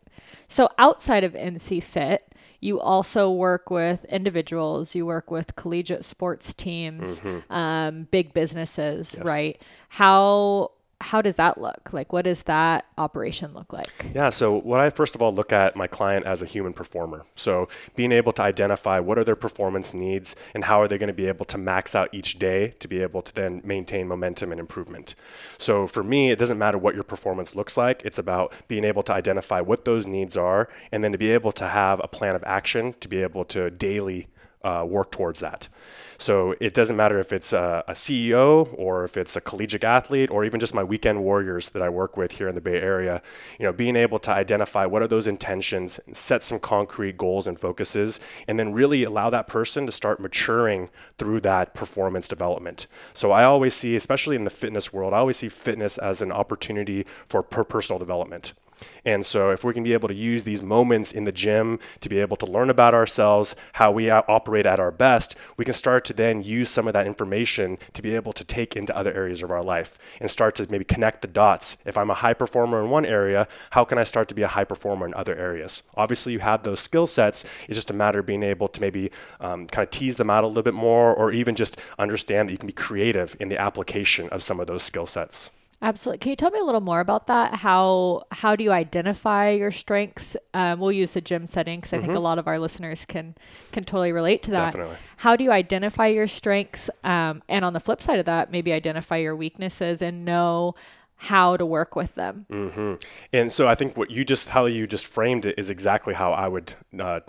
So 0.47 0.69
outside 0.77 1.23
of 1.23 1.33
NC 1.33 1.83
Fit, 1.83 2.23
you 2.59 2.79
also 2.79 3.29
work 3.29 3.69
with 3.69 4.05
individuals, 4.05 4.95
you 4.95 5.05
work 5.05 5.29
with 5.29 5.55
collegiate 5.55 6.05
sports 6.05 6.53
teams, 6.53 7.19
mm-hmm. 7.19 7.53
um, 7.53 8.07
big 8.09 8.33
businesses, 8.33 9.15
yes. 9.15 9.25
right? 9.25 9.61
How 9.89 10.71
how 10.99 11.21
does 11.21 11.35
that 11.35 11.59
look? 11.61 11.93
Like, 11.93 12.11
what 12.11 12.23
does 12.23 12.43
that 12.43 12.85
operation 12.97 13.53
look 13.53 13.71
like? 13.71 14.07
Yeah. 14.15 14.29
So, 14.29 14.57
what 14.57 14.79
I 14.79 14.89
first 14.89 15.15
of 15.15 15.21
all 15.21 15.31
look 15.31 15.53
at 15.53 15.75
my 15.75 15.85
client 15.85 16.25
as 16.25 16.41
a 16.41 16.45
human 16.45 16.73
performer. 16.73 17.25
So, 17.35 17.67
being 17.95 18.11
able 18.11 18.31
to 18.33 18.41
identify 18.41 18.99
what 18.99 19.17
are 19.17 19.23
their 19.23 19.35
performance 19.35 19.93
needs 19.93 20.35
and 20.55 20.63
how 20.63 20.81
are 20.81 20.87
they 20.87 20.97
going 20.97 21.07
to 21.07 21.13
be 21.13 21.27
able 21.27 21.45
to 21.45 21.57
max 21.57 21.93
out 21.93 22.09
each 22.13 22.39
day 22.39 22.69
to 22.79 22.87
be 22.87 23.01
able 23.01 23.21
to 23.21 23.33
then 23.33 23.61
maintain 23.63 24.07
momentum 24.07 24.51
and 24.51 24.59
improvement. 24.59 25.13
So, 25.57 25.85
for 25.85 26.03
me, 26.03 26.31
it 26.31 26.39
doesn't 26.39 26.57
matter 26.57 26.77
what 26.77 26.95
your 26.95 27.03
performance 27.03 27.55
looks 27.55 27.77
like. 27.77 28.03
It's 28.03 28.17
about 28.17 28.53
being 28.67 28.83
able 28.83 29.03
to 29.03 29.13
identify 29.13 29.61
what 29.61 29.85
those 29.85 30.07
needs 30.07 30.35
are 30.35 30.67
and 30.91 31.03
then 31.03 31.11
to 31.11 31.17
be 31.17 31.31
able 31.31 31.51
to 31.53 31.67
have 31.67 32.01
a 32.03 32.07
plan 32.07 32.35
of 32.35 32.43
action 32.43 32.95
to 33.01 33.07
be 33.07 33.21
able 33.21 33.45
to 33.45 33.69
daily 33.69 34.27
uh, 34.63 34.85
work 34.87 35.11
towards 35.11 35.39
that. 35.39 35.69
So 36.17 36.55
it 36.59 36.73
doesn't 36.73 36.95
matter 36.95 37.19
if 37.19 37.31
it's 37.31 37.53
a, 37.53 37.83
a, 37.87 37.93
CEO 37.93 38.73
or 38.73 39.03
if 39.03 39.17
it's 39.17 39.35
a 39.35 39.41
collegiate 39.41 39.83
athlete 39.83 40.31
or 40.31 40.43
even 40.43 40.59
just 40.59 40.73
my 40.73 40.83
weekend 40.83 41.23
warriors 41.23 41.69
that 41.69 41.81
I 41.83 41.89
work 41.89 42.17
with 42.17 42.33
here 42.33 42.47
in 42.47 42.55
the 42.55 42.61
Bay 42.61 42.81
Area. 42.81 43.21
You 43.59 43.65
know, 43.65 43.71
being 43.71 43.95
able 43.95 44.17
to 44.19 44.31
identify 44.31 44.85
what 44.87 45.03
are 45.03 45.07
those 45.07 45.27
intentions, 45.27 45.99
set 46.11 46.41
some 46.41 46.59
concrete 46.59 47.17
goals 47.17 47.45
and 47.45 47.59
focuses, 47.59 48.19
and 48.47 48.59
then 48.59 48.73
really 48.73 49.03
allow 49.03 49.29
that 49.29 49.47
person 49.47 49.85
to 49.85 49.91
start 49.91 50.19
maturing 50.19 50.89
through 51.19 51.41
that 51.41 51.75
performance 51.75 52.27
development. 52.27 52.87
So 53.13 53.31
I 53.31 53.43
always 53.43 53.75
see, 53.75 53.95
especially 53.95 54.35
in 54.35 54.43
the 54.43 54.49
fitness 54.49 54.91
world, 54.91 55.13
I 55.13 55.17
always 55.17 55.37
see 55.37 55.49
fitness 55.49 55.99
as 55.99 56.21
an 56.21 56.31
opportunity 56.31 57.05
for 57.27 57.43
personal 57.43 57.99
development. 57.99 58.53
And 59.05 59.25
so, 59.25 59.51
if 59.51 59.63
we 59.63 59.73
can 59.73 59.83
be 59.83 59.93
able 59.93 60.07
to 60.07 60.13
use 60.13 60.43
these 60.43 60.63
moments 60.63 61.11
in 61.11 61.23
the 61.23 61.31
gym 61.31 61.79
to 62.01 62.09
be 62.09 62.19
able 62.19 62.37
to 62.37 62.45
learn 62.45 62.69
about 62.69 62.93
ourselves, 62.93 63.55
how 63.73 63.91
we 63.91 64.09
operate 64.09 64.65
at 64.65 64.79
our 64.79 64.91
best, 64.91 65.35
we 65.55 65.65
can 65.65 65.73
start 65.73 66.03
to 66.05 66.13
then 66.13 66.43
use 66.43 66.69
some 66.69 66.87
of 66.87 66.93
that 66.93 67.07
information 67.07 67.77
to 67.93 68.01
be 68.01 68.15
able 68.15 68.33
to 68.33 68.43
take 68.43 68.75
into 68.75 68.95
other 68.95 69.13
areas 69.13 69.41
of 69.41 69.51
our 69.51 69.63
life 69.63 69.97
and 70.19 70.29
start 70.29 70.55
to 70.55 70.67
maybe 70.69 70.85
connect 70.85 71.21
the 71.21 71.27
dots. 71.27 71.77
If 71.85 71.97
I'm 71.97 72.09
a 72.09 72.15
high 72.15 72.33
performer 72.33 72.83
in 72.83 72.89
one 72.89 73.05
area, 73.05 73.47
how 73.71 73.85
can 73.85 73.97
I 73.97 74.03
start 74.03 74.27
to 74.29 74.35
be 74.35 74.43
a 74.43 74.47
high 74.47 74.63
performer 74.63 75.05
in 75.05 75.13
other 75.13 75.35
areas? 75.35 75.83
Obviously, 75.95 76.33
you 76.33 76.39
have 76.39 76.63
those 76.63 76.79
skill 76.79 77.07
sets. 77.07 77.43
It's 77.67 77.77
just 77.77 77.91
a 77.91 77.93
matter 77.93 78.19
of 78.19 78.25
being 78.25 78.43
able 78.43 78.67
to 78.67 78.81
maybe 78.81 79.11
um, 79.39 79.67
kind 79.67 79.83
of 79.83 79.89
tease 79.91 80.17
them 80.17 80.29
out 80.29 80.43
a 80.43 80.47
little 80.47 80.63
bit 80.63 80.73
more 80.73 81.13
or 81.13 81.31
even 81.31 81.55
just 81.55 81.77
understand 81.97 82.49
that 82.49 82.51
you 82.51 82.57
can 82.57 82.67
be 82.67 82.73
creative 82.73 83.35
in 83.39 83.49
the 83.49 83.59
application 83.59 84.29
of 84.29 84.43
some 84.43 84.59
of 84.59 84.67
those 84.67 84.83
skill 84.83 85.05
sets. 85.07 85.49
Absolutely. 85.81 86.17
Can 86.17 86.29
you 86.31 86.35
tell 86.35 86.49
me 86.49 86.59
a 86.59 86.63
little 86.63 86.81
more 86.81 86.99
about 86.99 87.27
that? 87.27 87.55
How 87.55 88.23
how 88.31 88.55
do 88.55 88.63
you 88.63 88.71
identify 88.71 89.49
your 89.49 89.69
strengths? 89.69 90.35
Um, 90.53 90.79
we'll 90.79 90.91
use 90.91 91.13
the 91.13 91.21
gym 91.21 91.45
setting 91.45 91.79
because 91.79 91.93
I 91.93 91.97
mm-hmm. 91.97 92.07
think 92.07 92.15
a 92.15 92.19
lot 92.19 92.39
of 92.39 92.47
our 92.47 92.57
listeners 92.57 93.05
can 93.05 93.35
can 93.71 93.83
totally 93.83 94.11
relate 94.11 94.41
to 94.43 94.51
that. 94.51 94.65
Definitely. 94.73 94.95
How 95.17 95.35
do 95.35 95.43
you 95.43 95.51
identify 95.51 96.07
your 96.07 96.25
strengths? 96.25 96.89
Um, 97.03 97.43
and 97.47 97.63
on 97.63 97.73
the 97.73 97.79
flip 97.79 98.01
side 98.01 98.17
of 98.17 98.25
that, 98.25 98.51
maybe 98.51 98.73
identify 98.73 99.17
your 99.17 99.35
weaknesses 99.35 100.01
and 100.01 100.25
know 100.25 100.73
how 101.17 101.57
to 101.57 101.65
work 101.65 101.95
with 101.95 102.15
them. 102.15 102.45
Mm-hmm. 102.51 102.93
And 103.33 103.51
so 103.51 103.67
I 103.67 103.75
think 103.75 103.97
what 103.97 104.09
you 104.09 104.23
just 104.23 104.49
how 104.49 104.65
you 104.65 104.87
just 104.87 105.05
framed 105.05 105.45
it 105.45 105.55
is 105.59 105.69
exactly 105.69 106.15
how 106.15 106.31
I 106.31 106.47
would 106.47 106.73
uh, 106.99 107.19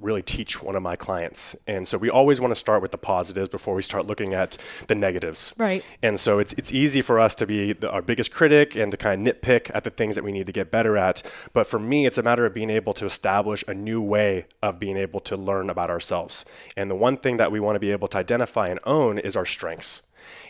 really 0.00 0.22
teach 0.22 0.62
one 0.62 0.76
of 0.76 0.82
my 0.82 0.96
clients. 0.96 1.56
And 1.66 1.86
so 1.86 1.98
we 1.98 2.10
always 2.10 2.40
want 2.40 2.52
to 2.52 2.56
start 2.56 2.82
with 2.82 2.90
the 2.90 2.98
positives 2.98 3.48
before 3.48 3.74
we 3.74 3.82
start 3.82 4.06
looking 4.06 4.34
at 4.34 4.56
the 4.86 4.94
negatives. 4.94 5.54
Right. 5.56 5.84
And 6.02 6.18
so 6.18 6.38
it's 6.38 6.52
it's 6.54 6.72
easy 6.72 7.02
for 7.02 7.18
us 7.18 7.34
to 7.36 7.46
be 7.46 7.72
the, 7.72 7.90
our 7.90 8.02
biggest 8.02 8.32
critic 8.32 8.76
and 8.76 8.90
to 8.92 8.96
kind 8.96 9.26
of 9.26 9.34
nitpick 9.34 9.70
at 9.74 9.84
the 9.84 9.90
things 9.90 10.14
that 10.14 10.24
we 10.24 10.32
need 10.32 10.46
to 10.46 10.52
get 10.52 10.70
better 10.70 10.96
at. 10.96 11.22
But 11.52 11.66
for 11.66 11.78
me, 11.78 12.06
it's 12.06 12.18
a 12.18 12.22
matter 12.22 12.46
of 12.46 12.54
being 12.54 12.70
able 12.70 12.94
to 12.94 13.04
establish 13.04 13.64
a 13.66 13.74
new 13.74 14.00
way 14.02 14.46
of 14.62 14.78
being 14.78 14.96
able 14.96 15.20
to 15.20 15.36
learn 15.36 15.70
about 15.70 15.90
ourselves. 15.90 16.44
And 16.76 16.90
the 16.90 16.94
one 16.94 17.16
thing 17.16 17.36
that 17.38 17.52
we 17.52 17.60
want 17.60 17.76
to 17.76 17.80
be 17.80 17.92
able 17.92 18.08
to 18.08 18.18
identify 18.18 18.68
and 18.68 18.80
own 18.84 19.18
is 19.18 19.36
our 19.36 19.46
strengths. 19.46 20.02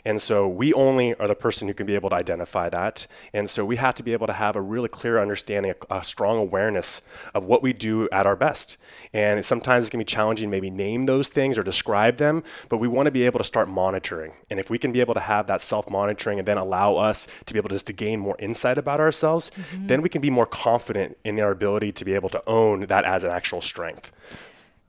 And 0.05 0.21
so 0.21 0.47
we 0.47 0.73
only 0.75 1.15
are 1.15 1.27
the 1.27 1.35
person 1.35 1.69
who 1.69 1.75
can 1.75 1.87
be 1.87 1.95
able 1.95 2.11
to 2.11 2.17
identify 2.17 2.69
that. 2.69 3.07
And 3.33 3.49
so 3.49 3.65
we 3.65 3.77
have 3.77 3.95
to 3.97 4.03
be 4.03 4.13
able 4.13 4.27
to 4.27 4.33
have 4.33 4.57
a 4.57 4.61
really 4.61 4.89
clear 4.89 5.21
understanding, 5.21 5.75
a, 5.91 5.97
a 5.97 6.05
strong 6.05 6.39
awareness 6.39 7.03
of 7.35 7.45
what 7.45 7.63
we 7.63 7.73
do 7.73 8.09
at 8.11 8.27
our 8.27 8.37
best. 8.37 8.77
And 9.13 9.45
sometimes 9.45 9.87
it 9.87 9.91
can 9.91 9.99
be 9.99 10.05
challenging, 10.05 10.51
maybe 10.51 10.71
name 10.71 11.07
those 11.07 11.29
things 11.29 11.57
or 11.59 11.63
describe 11.63 12.19
them, 12.19 12.43
but 12.69 12.79
we 12.79 12.89
want 12.89 13.07
to 13.07 13.11
be 13.11 13.25
able 13.25 13.39
to 13.39 13.45
start 13.45 13.69
monitoring. 13.69 14.33
And 14.51 14.61
if 14.61 14.71
we 14.71 14.79
can 14.79 14.93
be 14.93 15.01
able 15.01 15.15
to 15.15 15.21
have 15.21 15.47
that 15.47 15.63
self 15.63 15.89
monitoring 15.91 16.39
and 16.39 16.47
then 16.47 16.59
allow 16.59 16.97
us 16.97 17.27
to 17.47 17.55
be 17.55 17.59
able 17.59 17.71
to 17.71 17.79
just 17.79 17.87
to 17.87 17.93
gain 17.93 18.19
more 18.19 18.35
insight 18.41 18.77
about 18.77 18.99
ourselves, 18.99 19.53
mm-hmm. 19.55 19.87
then 19.87 20.03
we 20.03 20.09
can 20.09 20.21
be 20.21 20.31
more 20.31 20.47
confident 20.47 21.17
in 21.25 21.39
our 21.39 21.53
ability 21.53 21.93
to 21.93 22.05
be 22.05 22.15
able 22.15 22.29
to 22.29 22.43
own 22.49 22.81
that 22.87 23.05
as 23.05 23.23
an 23.23 23.31
actual 23.31 23.61
strength. 23.61 24.11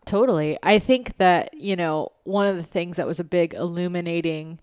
totally. 0.05 0.57
I 0.63 0.79
think 0.79 1.17
that, 1.17 1.53
you 1.53 1.75
know, 1.75 2.13
one 2.23 2.47
of 2.47 2.57
the 2.57 2.63
things 2.63 2.97
that 2.97 3.05
was 3.05 3.19
a 3.19 3.23
big 3.23 3.53
illuminating 3.53 4.59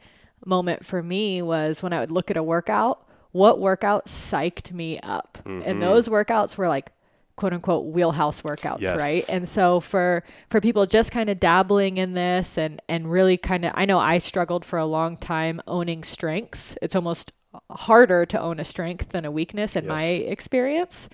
moment 0.47 0.85
for 0.85 1.03
me 1.03 1.43
was 1.43 1.83
when 1.83 1.93
I 1.93 2.01
would 2.01 2.11
look 2.11 2.31
at 2.31 2.37
a 2.37 2.43
workout, 2.43 3.07
what 3.33 3.61
workout 3.61 4.07
psyched 4.07 4.73
me 4.73 4.99
up. 5.01 5.39
Mm-hmm. 5.45 5.63
And 5.69 5.83
those 5.83 6.09
workouts 6.09 6.57
were 6.57 6.69
like 6.69 6.91
quote 7.37 7.53
unquote 7.53 7.85
wheelhouse 7.87 8.41
workouts, 8.43 8.81
Yes. 8.81 8.99
right? 9.01 9.25
And 9.29 9.47
so 9.49 9.81
for 9.81 10.25
for 10.49 10.61
people 10.61 10.87
just 10.87 11.11
kind 11.13 11.29
of 11.29 11.39
dabbling 11.39 11.99
in 11.99 12.15
this 12.15 12.57
and 12.57 12.81
and 12.89 13.11
really 13.11 13.37
kind 13.37 13.65
of 13.67 13.73
I 13.75 13.85
know 13.85 13.99
I 13.99 14.19
struggled 14.19 14.65
for 14.65 14.79
a 14.79 14.87
long 14.87 15.17
time 15.19 15.61
owning 15.67 16.03
strengths. 16.03 16.77
It's 16.81 16.97
almost 16.97 17.33
harder 17.71 18.25
to 18.27 18.41
own 18.41 18.59
a 18.61 18.65
strength 18.65 19.11
than 19.11 19.25
a 19.25 19.31
weakness 19.31 19.77
in 19.77 19.87
my 19.87 20.03
experience. 20.03 21.09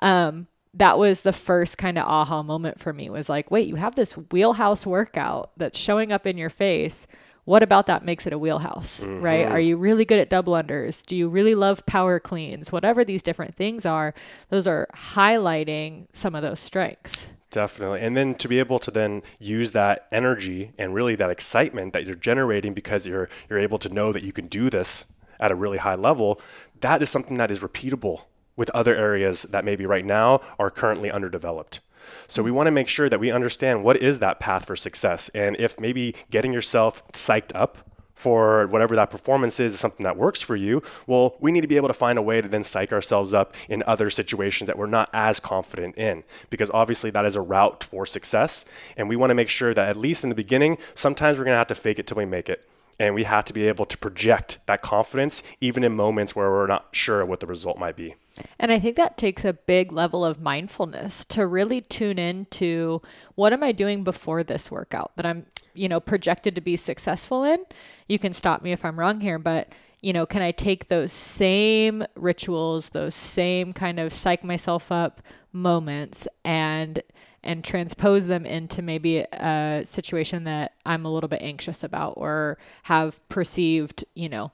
Um 0.00 0.46
that 0.74 0.98
was 0.98 1.20
the 1.22 1.34
first 1.34 1.76
kind 1.76 1.98
of 1.98 2.06
aha 2.06 2.42
moment 2.42 2.80
for 2.80 2.94
me 2.94 3.10
was 3.10 3.28
like, 3.28 3.50
wait, 3.50 3.66
you 3.68 3.74
have 3.76 3.94
this 3.94 4.12
wheelhouse 4.30 4.86
workout 4.86 5.50
that's 5.58 5.78
showing 5.78 6.12
up 6.12 6.26
in 6.26 6.38
your 6.38 6.48
face. 6.48 7.06
What 7.44 7.62
about 7.62 7.86
that 7.86 8.04
makes 8.04 8.26
it 8.26 8.32
a 8.32 8.38
wheelhouse, 8.38 9.02
right? 9.02 9.44
Mm-hmm. 9.44 9.52
Are 9.52 9.60
you 9.60 9.76
really 9.76 10.04
good 10.04 10.20
at 10.20 10.30
double 10.30 10.52
unders? 10.52 11.04
Do 11.04 11.16
you 11.16 11.28
really 11.28 11.56
love 11.56 11.84
power 11.86 12.20
cleans? 12.20 12.70
Whatever 12.70 13.04
these 13.04 13.22
different 13.22 13.56
things 13.56 13.84
are, 13.84 14.14
those 14.48 14.68
are 14.68 14.86
highlighting 14.94 16.06
some 16.12 16.36
of 16.36 16.42
those 16.42 16.60
strengths. 16.60 17.32
Definitely. 17.50 18.00
And 18.00 18.16
then 18.16 18.34
to 18.36 18.48
be 18.48 18.60
able 18.60 18.78
to 18.78 18.90
then 18.90 19.22
use 19.40 19.72
that 19.72 20.06
energy 20.12 20.72
and 20.78 20.94
really 20.94 21.16
that 21.16 21.30
excitement 21.30 21.92
that 21.92 22.06
you're 22.06 22.14
generating 22.14 22.74
because 22.74 23.06
you're 23.06 23.28
you're 23.50 23.58
able 23.58 23.78
to 23.78 23.88
know 23.92 24.12
that 24.12 24.22
you 24.22 24.32
can 24.32 24.46
do 24.46 24.70
this 24.70 25.06
at 25.40 25.50
a 25.50 25.54
really 25.54 25.78
high 25.78 25.96
level, 25.96 26.40
that 26.80 27.02
is 27.02 27.10
something 27.10 27.36
that 27.38 27.50
is 27.50 27.58
repeatable 27.58 28.22
with 28.56 28.70
other 28.70 28.94
areas 28.94 29.42
that 29.42 29.64
maybe 29.64 29.84
right 29.84 30.04
now 30.04 30.40
are 30.58 30.70
currently 30.70 31.10
underdeveloped. 31.10 31.80
So 32.26 32.42
we 32.42 32.50
want 32.50 32.66
to 32.66 32.72
make 32.72 32.88
sure 32.88 33.08
that 33.08 33.20
we 33.20 33.30
understand 33.30 33.84
what 33.84 33.96
is 33.96 34.18
that 34.20 34.40
path 34.40 34.64
for 34.66 34.76
success 34.76 35.28
and 35.30 35.56
if 35.56 35.78
maybe 35.78 36.14
getting 36.30 36.52
yourself 36.52 37.02
psyched 37.12 37.52
up 37.54 37.78
for 38.22 38.68
whatever 38.68 38.94
that 38.94 39.10
performance 39.10 39.58
is, 39.58 39.74
is 39.74 39.80
something 39.80 40.04
that 40.04 40.16
works 40.16 40.40
for 40.40 40.54
you, 40.54 40.80
well, 41.08 41.36
we 41.40 41.50
need 41.50 41.62
to 41.62 41.66
be 41.66 41.76
able 41.76 41.88
to 41.88 41.94
find 41.94 42.18
a 42.18 42.22
way 42.22 42.40
to 42.40 42.46
then 42.46 42.62
psych 42.62 42.92
ourselves 42.92 43.34
up 43.34 43.54
in 43.68 43.82
other 43.84 44.10
situations 44.10 44.68
that 44.68 44.78
we're 44.78 44.86
not 44.86 45.10
as 45.12 45.40
confident 45.40 45.96
in. 45.96 46.22
Because 46.48 46.70
obviously, 46.70 47.10
that 47.10 47.24
is 47.24 47.34
a 47.34 47.40
route 47.40 47.82
for 47.82 48.06
success. 48.06 48.64
And 48.96 49.08
we 49.08 49.16
want 49.16 49.30
to 49.30 49.34
make 49.34 49.48
sure 49.48 49.74
that, 49.74 49.88
at 49.88 49.96
least 49.96 50.22
in 50.22 50.30
the 50.30 50.36
beginning, 50.36 50.78
sometimes 50.94 51.36
we're 51.36 51.44
going 51.44 51.54
to 51.54 51.58
have 51.58 51.66
to 51.66 51.74
fake 51.74 51.98
it 51.98 52.06
till 52.06 52.16
we 52.16 52.24
make 52.24 52.48
it. 52.48 52.64
And 53.02 53.16
we 53.16 53.24
have 53.24 53.44
to 53.46 53.52
be 53.52 53.66
able 53.66 53.84
to 53.86 53.98
project 53.98 54.64
that 54.66 54.80
confidence 54.80 55.42
even 55.60 55.82
in 55.82 55.92
moments 55.92 56.36
where 56.36 56.52
we're 56.52 56.68
not 56.68 56.86
sure 56.92 57.26
what 57.26 57.40
the 57.40 57.48
result 57.48 57.76
might 57.76 57.96
be. 57.96 58.14
And 58.60 58.70
I 58.70 58.78
think 58.78 58.94
that 58.94 59.18
takes 59.18 59.44
a 59.44 59.52
big 59.52 59.90
level 59.90 60.24
of 60.24 60.40
mindfulness 60.40 61.24
to 61.30 61.44
really 61.44 61.80
tune 61.80 62.16
into 62.16 63.02
what 63.34 63.52
am 63.52 63.64
I 63.64 63.72
doing 63.72 64.04
before 64.04 64.44
this 64.44 64.70
workout 64.70 65.10
that 65.16 65.26
I'm, 65.26 65.46
you 65.74 65.88
know, 65.88 65.98
projected 65.98 66.54
to 66.54 66.60
be 66.60 66.76
successful 66.76 67.42
in. 67.42 67.58
You 68.06 68.20
can 68.20 68.32
stop 68.32 68.62
me 68.62 68.70
if 68.70 68.84
I'm 68.84 68.96
wrong 68.96 69.20
here, 69.20 69.40
but 69.40 69.72
you 70.00 70.12
know, 70.12 70.24
can 70.24 70.40
I 70.40 70.52
take 70.52 70.86
those 70.86 71.10
same 71.10 72.04
rituals, 72.14 72.90
those 72.90 73.16
same 73.16 73.72
kind 73.72 73.98
of 73.98 74.12
psych 74.12 74.44
myself 74.44 74.92
up 74.92 75.22
moments 75.52 76.28
and 76.44 77.02
and 77.44 77.64
transpose 77.64 78.26
them 78.26 78.46
into 78.46 78.82
maybe 78.82 79.18
a 79.18 79.82
situation 79.84 80.44
that 80.44 80.72
I'm 80.86 81.04
a 81.04 81.12
little 81.12 81.28
bit 81.28 81.42
anxious 81.42 81.82
about 81.82 82.14
or 82.16 82.58
have 82.84 83.26
perceived, 83.28 84.04
you 84.14 84.28
know, 84.28 84.52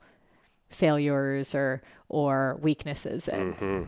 failures 0.70 1.54
or 1.54 1.82
or 2.08 2.58
weaknesses 2.62 3.28
in. 3.28 3.86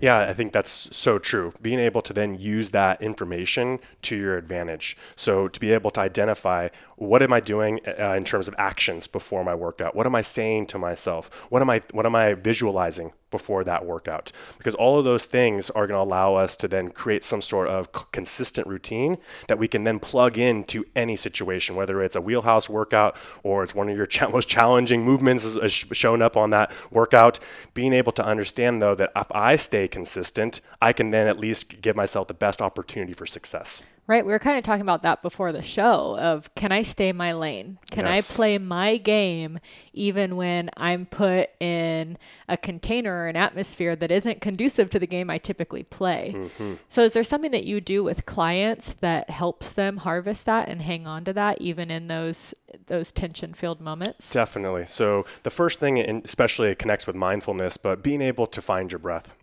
Yeah, 0.00 0.20
I 0.20 0.34
think 0.34 0.52
that's 0.52 0.94
so 0.94 1.18
true. 1.18 1.54
Being 1.62 1.78
able 1.78 2.02
to 2.02 2.12
then 2.12 2.34
use 2.38 2.70
that 2.70 3.00
information 3.00 3.78
to 4.02 4.16
your 4.16 4.36
advantage. 4.36 4.96
So 5.16 5.48
to 5.48 5.58
be 5.58 5.72
able 5.72 5.90
to 5.92 6.00
identify 6.00 6.68
what 6.96 7.22
am 7.22 7.32
I 7.32 7.40
doing 7.40 7.80
uh, 7.98 8.12
in 8.12 8.24
terms 8.24 8.46
of 8.46 8.54
actions 8.58 9.06
before 9.06 9.42
my 9.44 9.54
workout? 9.54 9.96
What 9.96 10.06
am 10.06 10.14
I 10.14 10.20
saying 10.20 10.66
to 10.68 10.78
myself? 10.78 11.30
What 11.50 11.62
am 11.62 11.70
I 11.70 11.82
what 11.92 12.06
am 12.06 12.14
I 12.14 12.34
visualizing 12.34 13.12
before 13.30 13.64
that 13.64 13.84
workout? 13.86 14.30
Because 14.58 14.74
all 14.76 14.98
of 14.98 15.04
those 15.04 15.24
things 15.24 15.70
are 15.70 15.86
going 15.86 15.98
to 15.98 16.02
allow 16.08 16.36
us 16.36 16.54
to 16.56 16.68
then 16.68 16.90
create 16.90 17.24
some 17.24 17.40
sort 17.40 17.66
of 17.66 17.88
c- 17.96 18.02
consistent 18.12 18.66
routine 18.68 19.16
that 19.48 19.58
we 19.58 19.66
can 19.66 19.82
then 19.84 19.98
plug 19.98 20.38
into 20.38 20.84
any 20.94 21.16
situation, 21.16 21.74
whether 21.74 22.02
it's 22.02 22.14
a 22.14 22.20
wheelhouse 22.20 22.68
workout 22.68 23.16
or 23.42 23.64
it's 23.64 23.74
one 23.74 23.88
of 23.88 23.96
your 23.96 24.06
cha- 24.14 24.28
most 24.28 24.48
challenging 24.48 25.02
movements 25.02 25.44
is, 25.44 25.56
is 25.56 25.72
shown 25.72 26.22
up 26.22 26.36
on 26.36 26.50
that 26.50 26.70
workout. 26.92 27.40
Being 27.74 27.92
able 27.92 28.12
to 28.12 28.24
understand 28.24 28.80
though 28.80 28.94
that 28.94 29.12
if 29.14 29.26
I 29.32 29.56
stay 29.56 29.88
consistent, 29.88 30.60
I 30.80 30.92
can 30.92 31.10
then 31.10 31.26
at 31.26 31.38
least 31.38 31.80
give 31.82 31.96
myself 31.96 32.28
the 32.28 32.34
best 32.34 32.62
opportunity 32.62 33.12
for 33.12 33.26
success. 33.26 33.82
Right, 34.12 34.26
we 34.26 34.32
were 34.32 34.38
kind 34.38 34.58
of 34.58 34.64
talking 34.64 34.82
about 34.82 35.04
that 35.04 35.22
before 35.22 35.52
the 35.52 35.62
show 35.62 36.18
of 36.18 36.54
can 36.54 36.70
I 36.70 36.82
stay 36.82 37.12
my 37.12 37.32
lane? 37.32 37.78
Can 37.90 38.04
Yes. 38.04 38.30
I 38.30 38.36
play 38.36 38.58
my 38.58 38.98
game 38.98 39.58
even 39.94 40.36
when 40.36 40.68
I'm 40.76 41.06
put 41.06 41.48
in 41.60 42.18
a 42.46 42.58
container 42.58 43.10
or 43.10 43.28
an 43.28 43.36
atmosphere 43.36 43.96
that 43.96 44.10
isn't 44.10 44.42
conducive 44.42 44.90
to 44.90 44.98
the 44.98 45.06
game 45.06 45.30
I 45.30 45.38
typically 45.38 45.82
play? 45.82 46.34
Mm-hmm. 46.36 46.74
So 46.88 47.04
is 47.04 47.14
there 47.14 47.24
something 47.24 47.52
that 47.52 47.64
you 47.64 47.80
do 47.80 48.04
with 48.04 48.26
clients 48.26 48.92
that 49.00 49.30
helps 49.30 49.72
them 49.72 49.96
harvest 49.96 50.44
that 50.44 50.68
and 50.68 50.82
hang 50.82 51.06
on 51.06 51.24
to 51.24 51.32
that 51.32 51.62
even 51.62 51.90
in 51.90 52.08
those 52.08 52.52
those 52.88 53.12
tension-filled 53.12 53.80
moments? 53.80 54.30
Definitely. 54.30 54.84
So 54.84 55.24
the 55.42 55.48
first 55.48 55.80
thing, 55.80 55.98
and 55.98 56.22
especially 56.22 56.68
it 56.68 56.78
connects 56.78 57.06
with 57.06 57.16
mindfulness, 57.16 57.78
but 57.78 58.02
being 58.02 58.20
able 58.20 58.46
to 58.48 58.60
find 58.60 58.92
your 58.92 58.98
breath. 58.98 59.34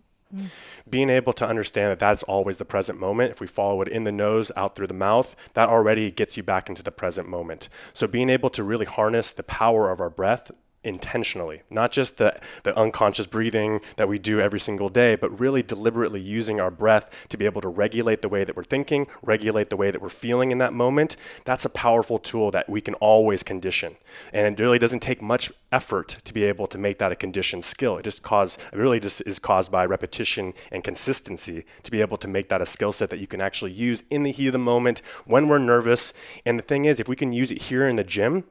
Being 0.90 1.10
able 1.10 1.34
to 1.34 1.48
understand 1.48 1.92
that 1.92 2.00
that's 2.00 2.24
always 2.24 2.58
the 2.58 2.66
present 2.66 3.00
moment. 3.00 3.32
If 3.32 3.42
we 3.42 3.48
follow 3.48 3.82
it 3.82 3.88
in 3.88 4.04
the 4.04 4.12
nose, 4.12 4.52
out 4.56 4.76
through 4.76 4.88
the 4.88 4.94
mouth, 4.94 5.36
that 5.54 5.70
already 5.70 6.12
gets 6.12 6.38
you 6.38 6.44
back 6.44 6.70
into 6.70 6.84
the 6.84 6.92
present 6.92 7.28
moment. 7.28 7.70
So 7.94 8.08
being 8.08 8.30
able 8.30 8.50
to 8.52 8.64
really 8.64 8.86
harness 8.86 9.32
the 9.32 9.44
power 9.44 9.92
of 9.92 10.00
our 10.00 10.10
breath 10.10 10.52
intentionally, 10.84 11.62
not 11.70 11.92
just 11.92 12.18
the, 12.18 12.40
the 12.64 12.78
unconscious 12.78 13.28
breathing 13.28 13.82
that 13.98 14.08
we 14.08 14.18
do 14.18 14.40
every 14.40 14.60
single 14.60 14.90
day, 14.90 15.16
but 15.16 15.40
really 15.40 15.62
deliberately 15.62 16.22
using 16.22 16.60
our 16.60 16.72
breath 16.72 17.28
to 17.30 17.38
be 17.38 17.46
able 17.46 17.62
to 17.62 17.68
regulate 17.68 18.22
the 18.22 18.30
way 18.30 18.44
that 18.44 18.56
we're 18.56 18.64
thinking, 18.64 19.08
regulate 19.22 19.70
the 19.70 19.76
way 19.76 19.92
that 19.92 20.02
we're 20.02 20.10
feeling 20.10 20.52
in 20.52 20.58
that 20.58 20.74
moment. 20.74 21.18
That's 21.44 21.66
a 21.66 21.70
powerful 21.70 22.18
tool 22.18 22.52
that 22.52 22.70
we 22.70 22.80
can 22.82 22.94
always 22.96 23.44
condition. 23.44 23.98
And 24.32 24.60
it 24.60 24.64
really 24.64 24.80
doesn't 24.80 25.02
take 25.02 25.22
much 25.22 25.52
effort 25.72 26.18
to 26.24 26.34
be 26.34 26.46
able 26.46 26.68
to 26.68 26.78
make 26.78 26.98
that 27.00 27.12
a 27.12 27.16
conditioned 27.16 27.66
skill. 27.66 27.98
It 27.98 28.04
just 28.04 28.24
cause 28.24 28.58
it 28.72 28.78
really 28.78 29.00
just 29.00 29.22
is 29.26 29.40
caused 29.40 29.72
by 29.72 29.86
repetition 29.86 30.54
and 30.72 30.84
consistency 30.84 31.66
to 31.84 31.92
be 31.92 32.02
able 32.02 32.18
to 32.18 32.28
make 32.28 32.50
that 32.50 32.62
a 32.62 32.66
skill 32.66 32.94
set 32.94 33.10
that 33.10 33.20
you 33.20 33.28
can 33.28 33.42
actually 33.42 33.72
use 33.72 34.04
in 34.10 34.24
the 34.24 34.32
heat 34.32 34.48
of 34.48 34.54
the 34.54 34.60
moment 34.60 35.02
when 35.26 35.48
we're 35.48 35.60
nervous. 35.60 36.14
And 36.46 36.58
the 36.58 36.64
thing 36.64 36.86
is, 36.86 37.00
if 37.00 37.10
we 37.10 37.16
can 37.16 37.34
use 37.34 37.52
it 37.52 37.64
here 37.64 37.88
in 37.88 37.98
the 37.98 38.04
gym, 38.04 38.46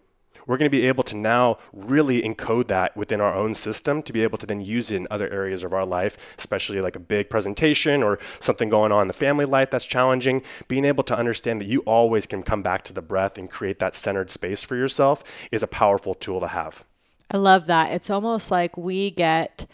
we're 0.48 0.56
going 0.56 0.68
to 0.68 0.76
be 0.76 0.88
able 0.88 1.04
to 1.04 1.16
now 1.16 1.58
really 1.72 2.22
encode 2.22 2.66
that 2.66 2.96
within 2.96 3.20
our 3.20 3.34
own 3.34 3.54
system 3.54 4.02
to 4.02 4.12
be 4.12 4.24
able 4.24 4.38
to 4.38 4.46
then 4.46 4.60
use 4.60 4.90
it 4.90 4.96
in 4.96 5.06
other 5.10 5.30
areas 5.30 5.62
of 5.62 5.72
our 5.72 5.86
life, 5.86 6.34
especially 6.36 6.80
like 6.80 6.96
a 6.96 7.00
big 7.00 7.30
presentation 7.30 8.02
or 8.02 8.18
something 8.40 8.68
going 8.68 8.90
on 8.90 9.02
in 9.02 9.08
the 9.08 9.14
family 9.14 9.44
life 9.44 9.70
that's 9.70 9.84
challenging. 9.84 10.42
Being 10.66 10.86
able 10.86 11.04
to 11.04 11.16
understand 11.16 11.60
that 11.60 11.66
you 11.66 11.80
always 11.80 12.26
can 12.26 12.42
come 12.42 12.62
back 12.62 12.82
to 12.84 12.92
the 12.92 13.02
breath 13.02 13.38
and 13.38 13.48
create 13.48 13.78
that 13.78 13.94
centered 13.94 14.30
space 14.30 14.64
for 14.64 14.74
yourself 14.74 15.22
is 15.52 15.62
a 15.62 15.68
powerful 15.68 16.14
tool 16.14 16.40
to 16.40 16.48
have. 16.48 16.84
I 17.30 17.36
love 17.36 17.66
that. 17.66 17.92
It's 17.92 18.08
almost 18.08 18.50
like 18.50 18.76
we 18.78 19.10
get 19.10 19.66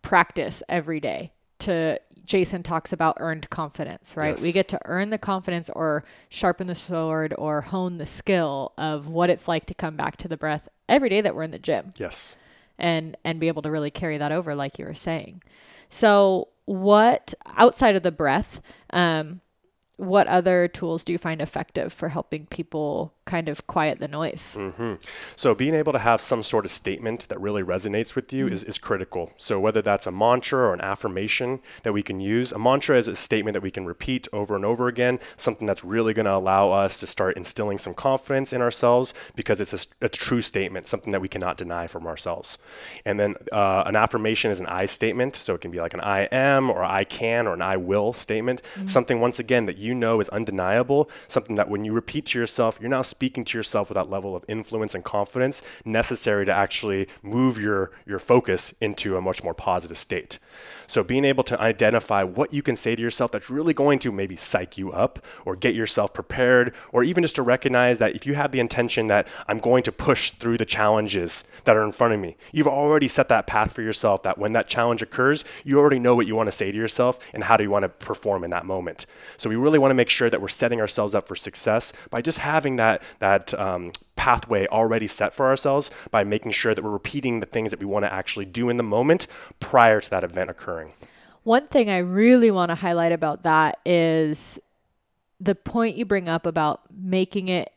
practice 0.00 0.62
every 0.68 0.98
day 0.98 1.32
to 1.58 2.00
Jason 2.26 2.62
talks 2.62 2.92
about 2.92 3.16
earned 3.20 3.48
confidence, 3.50 4.14
right? 4.16 4.38
We 4.40 4.52
get 4.52 4.68
to 4.68 4.80
earn 4.84 5.10
the 5.10 5.18
confidence 5.18 5.70
or 5.70 6.04
sharpen 6.28 6.66
the 6.66 6.74
sword 6.74 7.32
or 7.38 7.62
hone 7.62 7.98
the 7.98 8.06
skill 8.06 8.72
of 8.76 9.08
what 9.08 9.30
it's 9.30 9.46
like 9.48 9.64
to 9.66 9.74
come 9.74 9.96
back 9.96 10.16
to 10.18 10.28
the 10.28 10.36
breath 10.36 10.68
every 10.88 11.08
day 11.08 11.20
that 11.20 11.34
we're 11.34 11.44
in 11.44 11.52
the 11.52 11.58
gym 11.58 11.94
Yes. 11.98 12.36
and 12.78 13.16
and 13.24 13.38
be 13.40 13.48
able 13.48 13.62
to 13.62 13.70
really 13.70 13.90
carry 13.90 14.18
that 14.18 14.32
over 14.32 14.54
like 14.54 14.78
you 14.78 14.84
were 14.84 14.94
saying. 14.94 15.42
So 15.88 16.48
what 16.64 17.32
outside 17.46 17.94
of 17.96 18.02
the 18.02 18.10
breath, 18.12 18.60
um, 18.90 19.40
what 19.96 20.26
other 20.26 20.68
tools 20.68 21.04
do 21.04 21.12
you 21.12 21.18
find 21.18 21.40
effective 21.40 21.92
for 21.92 22.08
helping 22.10 22.46
people 22.46 23.14
kind 23.26 23.48
of 23.48 23.66
quiet 23.66 23.98
the 23.98 24.08
noise? 24.08 24.56
hmm 24.58 24.94
So 25.34 25.54
being 25.54 25.74
able 25.74 25.92
to 25.92 25.98
have 25.98 26.20
some 26.20 26.42
sort 26.42 26.64
of 26.64 26.70
statement 26.70 27.28
that 27.28 27.40
really 27.40 27.62
resonates 27.62 28.14
with 28.14 28.32
you 28.32 28.48
is, 28.48 28.64
is 28.64 28.78
critical. 28.78 29.32
So 29.36 29.60
whether 29.60 29.82
that's 29.82 30.06
a 30.06 30.10
mantra 30.12 30.60
or 30.60 30.72
an 30.72 30.80
affirmation 30.80 31.60
that 31.82 31.92
we 31.92 32.02
can 32.02 32.20
use, 32.20 32.52
a 32.52 32.58
mantra 32.58 32.96
is 32.96 33.08
a 33.08 33.16
statement 33.16 33.54
that 33.54 33.62
we 33.62 33.70
can 33.70 33.84
repeat 33.84 34.28
over 34.32 34.56
and 34.56 34.64
over 34.64 34.88
again, 34.88 35.18
something 35.36 35.66
that's 35.66 35.84
really 35.84 36.14
going 36.14 36.26
to 36.26 36.34
allow 36.34 36.70
us 36.70 36.98
to 37.00 37.06
start 37.06 37.36
instilling 37.36 37.78
some 37.78 37.92
confidence 37.92 38.52
in 38.52 38.62
ourselves 38.62 39.12
because 39.34 39.60
it's 39.60 39.86
a 40.00 40.08
true 40.08 40.40
statement, 40.40 40.86
something 40.86 41.12
that 41.12 41.20
we 41.20 41.28
cannot 41.28 41.56
deny 41.56 41.86
from 41.86 42.06
ourselves. 42.06 42.58
And 43.04 43.18
then 43.20 43.34
uh, 43.52 43.82
an 43.86 43.96
affirmation 43.96 44.50
is 44.50 44.60
an 44.60 44.66
I 44.66 44.86
statement, 44.86 45.36
so 45.36 45.54
it 45.54 45.60
can 45.60 45.70
be 45.70 45.80
like 45.80 45.94
an 45.94 46.00
I 46.00 46.20
am 46.32 46.70
or 46.70 46.84
I 46.84 47.04
can 47.04 47.46
or 47.46 47.54
an 47.54 47.62
I 47.62 47.76
will 47.76 48.12
statement, 48.12 48.62
something 48.84 49.20
once 49.20 49.38
again 49.38 49.66
that 49.66 49.76
you 49.76 49.94
know 49.94 50.20
is 50.20 50.28
undeniable, 50.28 51.10
something 51.26 51.56
that 51.56 51.68
when 51.68 51.84
you 51.84 51.92
repeat 51.92 52.26
to 52.26 52.38
yourself, 52.38 52.78
you're 52.80 52.88
now 52.88 53.02
speaking 53.16 53.46
to 53.46 53.56
yourself 53.56 53.88
with 53.88 53.96
that 53.96 54.10
level 54.10 54.36
of 54.36 54.44
influence 54.46 54.94
and 54.94 55.02
confidence 55.02 55.62
necessary 55.86 56.44
to 56.44 56.52
actually 56.52 57.08
move 57.22 57.58
your, 57.58 57.90
your 58.04 58.18
focus 58.18 58.74
into 58.78 59.16
a 59.16 59.22
much 59.22 59.42
more 59.42 59.54
positive 59.54 59.96
state. 59.96 60.38
So, 60.86 61.02
being 61.02 61.24
able 61.24 61.42
to 61.44 61.58
identify 61.58 62.22
what 62.24 62.52
you 62.52 62.62
can 62.62 62.76
say 62.76 62.94
to 62.94 63.00
yourself 63.00 63.32
that's 63.32 63.48
really 63.48 63.72
going 63.72 63.98
to 64.00 64.12
maybe 64.12 64.36
psych 64.36 64.76
you 64.76 64.92
up 64.92 65.24
or 65.46 65.56
get 65.56 65.74
yourself 65.74 66.12
prepared, 66.12 66.74
or 66.92 67.02
even 67.02 67.22
just 67.22 67.36
to 67.36 67.42
recognize 67.42 67.98
that 68.00 68.14
if 68.14 68.26
you 68.26 68.34
have 68.34 68.52
the 68.52 68.60
intention 68.60 69.06
that 69.06 69.26
I'm 69.48 69.58
going 69.58 69.82
to 69.84 69.92
push 69.92 70.32
through 70.32 70.58
the 70.58 70.66
challenges 70.66 71.44
that 71.64 71.74
are 71.74 71.84
in 71.84 71.92
front 71.92 72.12
of 72.12 72.20
me, 72.20 72.36
you've 72.52 72.68
already 72.68 73.08
set 73.08 73.28
that 73.28 73.46
path 73.46 73.72
for 73.72 73.80
yourself 73.80 74.22
that 74.24 74.36
when 74.36 74.52
that 74.52 74.68
challenge 74.68 75.00
occurs, 75.00 75.42
you 75.64 75.78
already 75.78 75.98
know 75.98 76.14
what 76.14 76.26
you 76.26 76.36
want 76.36 76.48
to 76.48 76.52
say 76.52 76.70
to 76.70 76.76
yourself 76.76 77.18
and 77.32 77.44
how 77.44 77.56
do 77.56 77.64
you 77.64 77.70
want 77.70 77.84
to 77.84 77.88
perform 77.88 78.44
in 78.44 78.50
that 78.50 78.66
moment. 78.66 79.06
So, 79.38 79.48
we 79.48 79.56
really 79.56 79.78
want 79.78 79.90
to 79.90 79.96
make 79.96 80.10
sure 80.10 80.28
that 80.28 80.42
we're 80.42 80.48
setting 80.48 80.80
ourselves 80.80 81.14
up 81.14 81.26
for 81.26 81.34
success 81.34 81.92
by 82.10 82.20
just 82.20 82.38
having 82.38 82.76
that, 82.76 83.02
that 83.18 83.54
um, 83.54 83.92
pathway 84.16 84.66
already 84.68 85.06
set 85.06 85.32
for 85.32 85.46
ourselves 85.46 85.90
by 86.10 86.24
making 86.24 86.52
sure 86.52 86.74
that 86.74 86.82
we're 86.82 86.90
repeating 86.90 87.40
the 87.40 87.46
things 87.46 87.70
that 87.70 87.80
we 87.80 87.86
want 87.86 88.04
to 88.04 88.12
actually 88.12 88.44
do 88.44 88.68
in 88.68 88.76
the 88.76 88.82
moment 88.82 89.26
prior 89.60 90.00
to 90.00 90.10
that 90.10 90.24
event 90.24 90.50
occurring. 90.50 90.92
One 91.42 91.68
thing 91.68 91.88
I 91.88 91.98
really 91.98 92.50
want 92.50 92.70
to 92.70 92.74
highlight 92.74 93.12
about 93.12 93.42
that 93.42 93.78
is 93.84 94.58
the 95.38 95.54
point 95.54 95.96
you 95.96 96.04
bring 96.04 96.28
up 96.28 96.46
about 96.46 96.80
making 96.90 97.48
it 97.48 97.72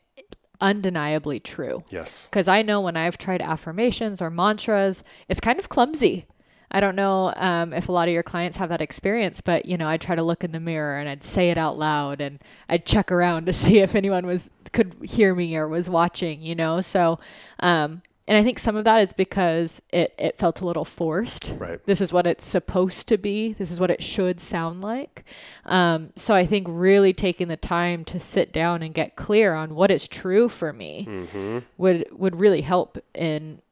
undeniably 0.60 1.40
true. 1.40 1.84
Yes. 1.90 2.26
Because 2.26 2.48
I 2.48 2.62
know 2.62 2.80
when 2.80 2.96
I've 2.96 3.18
tried 3.18 3.40
affirmations 3.40 4.20
or 4.20 4.30
mantras, 4.30 5.04
it's 5.28 5.40
kind 5.40 5.58
of 5.58 5.68
clumsy. 5.68 6.26
I 6.70 6.80
don't 6.80 6.96
know 6.96 7.32
um, 7.36 7.72
if 7.72 7.88
a 7.88 7.92
lot 7.92 8.08
of 8.08 8.14
your 8.14 8.22
clients 8.22 8.56
have 8.58 8.68
that 8.68 8.80
experience, 8.80 9.40
but 9.40 9.66
you 9.66 9.76
know, 9.76 9.88
I'd 9.88 10.00
try 10.00 10.14
to 10.14 10.22
look 10.22 10.44
in 10.44 10.52
the 10.52 10.60
mirror 10.60 10.98
and 10.98 11.08
I'd 11.08 11.24
say 11.24 11.50
it 11.50 11.58
out 11.58 11.78
loud 11.78 12.20
and 12.20 12.38
I'd 12.68 12.86
check 12.86 13.10
around 13.10 13.46
to 13.46 13.52
see 13.64 13.78
if 13.78 13.94
anyone 13.94 14.26
was 14.26 14.50
could 14.72 14.94
hear 15.02 15.34
me 15.34 15.56
or 15.56 15.66
was 15.68 15.88
watching. 15.88 16.42
You 16.42 16.54
know, 16.54 16.80
so 16.80 17.18
um, 17.58 18.02
and 18.28 18.38
I 18.38 18.44
think 18.44 18.60
some 18.60 18.76
of 18.76 18.84
that 18.84 19.00
is 19.00 19.12
because 19.12 19.82
it 19.92 20.14
it 20.16 20.38
felt 20.38 20.60
a 20.60 20.64
little 20.66 20.84
forced. 20.84 21.52
Right. 21.58 21.84
This 21.86 22.00
is 22.00 22.12
what 22.12 22.28
it's 22.28 22.46
supposed 22.46 23.08
to 23.08 23.18
be. 23.18 23.54
This 23.54 23.72
is 23.72 23.80
what 23.80 23.90
it 23.90 24.00
should 24.00 24.40
sound 24.40 24.80
like. 24.80 25.24
Um, 25.64 26.12
so 26.14 26.34
I 26.34 26.46
think 26.46 26.68
really 26.70 27.12
taking 27.12 27.48
the 27.48 27.56
time 27.56 28.04
to 28.04 28.20
sit 28.20 28.52
down 28.52 28.84
and 28.84 28.94
get 28.94 29.16
clear 29.16 29.54
on 29.54 29.74
what 29.74 29.90
is 29.90 30.06
true 30.06 30.48
for 30.48 30.72
me 30.72 31.06
Mm-hmm. 31.08 31.58
would 31.76 32.06
would 32.12 32.38
really 32.38 32.60
help 32.60 32.98
in 33.14 33.62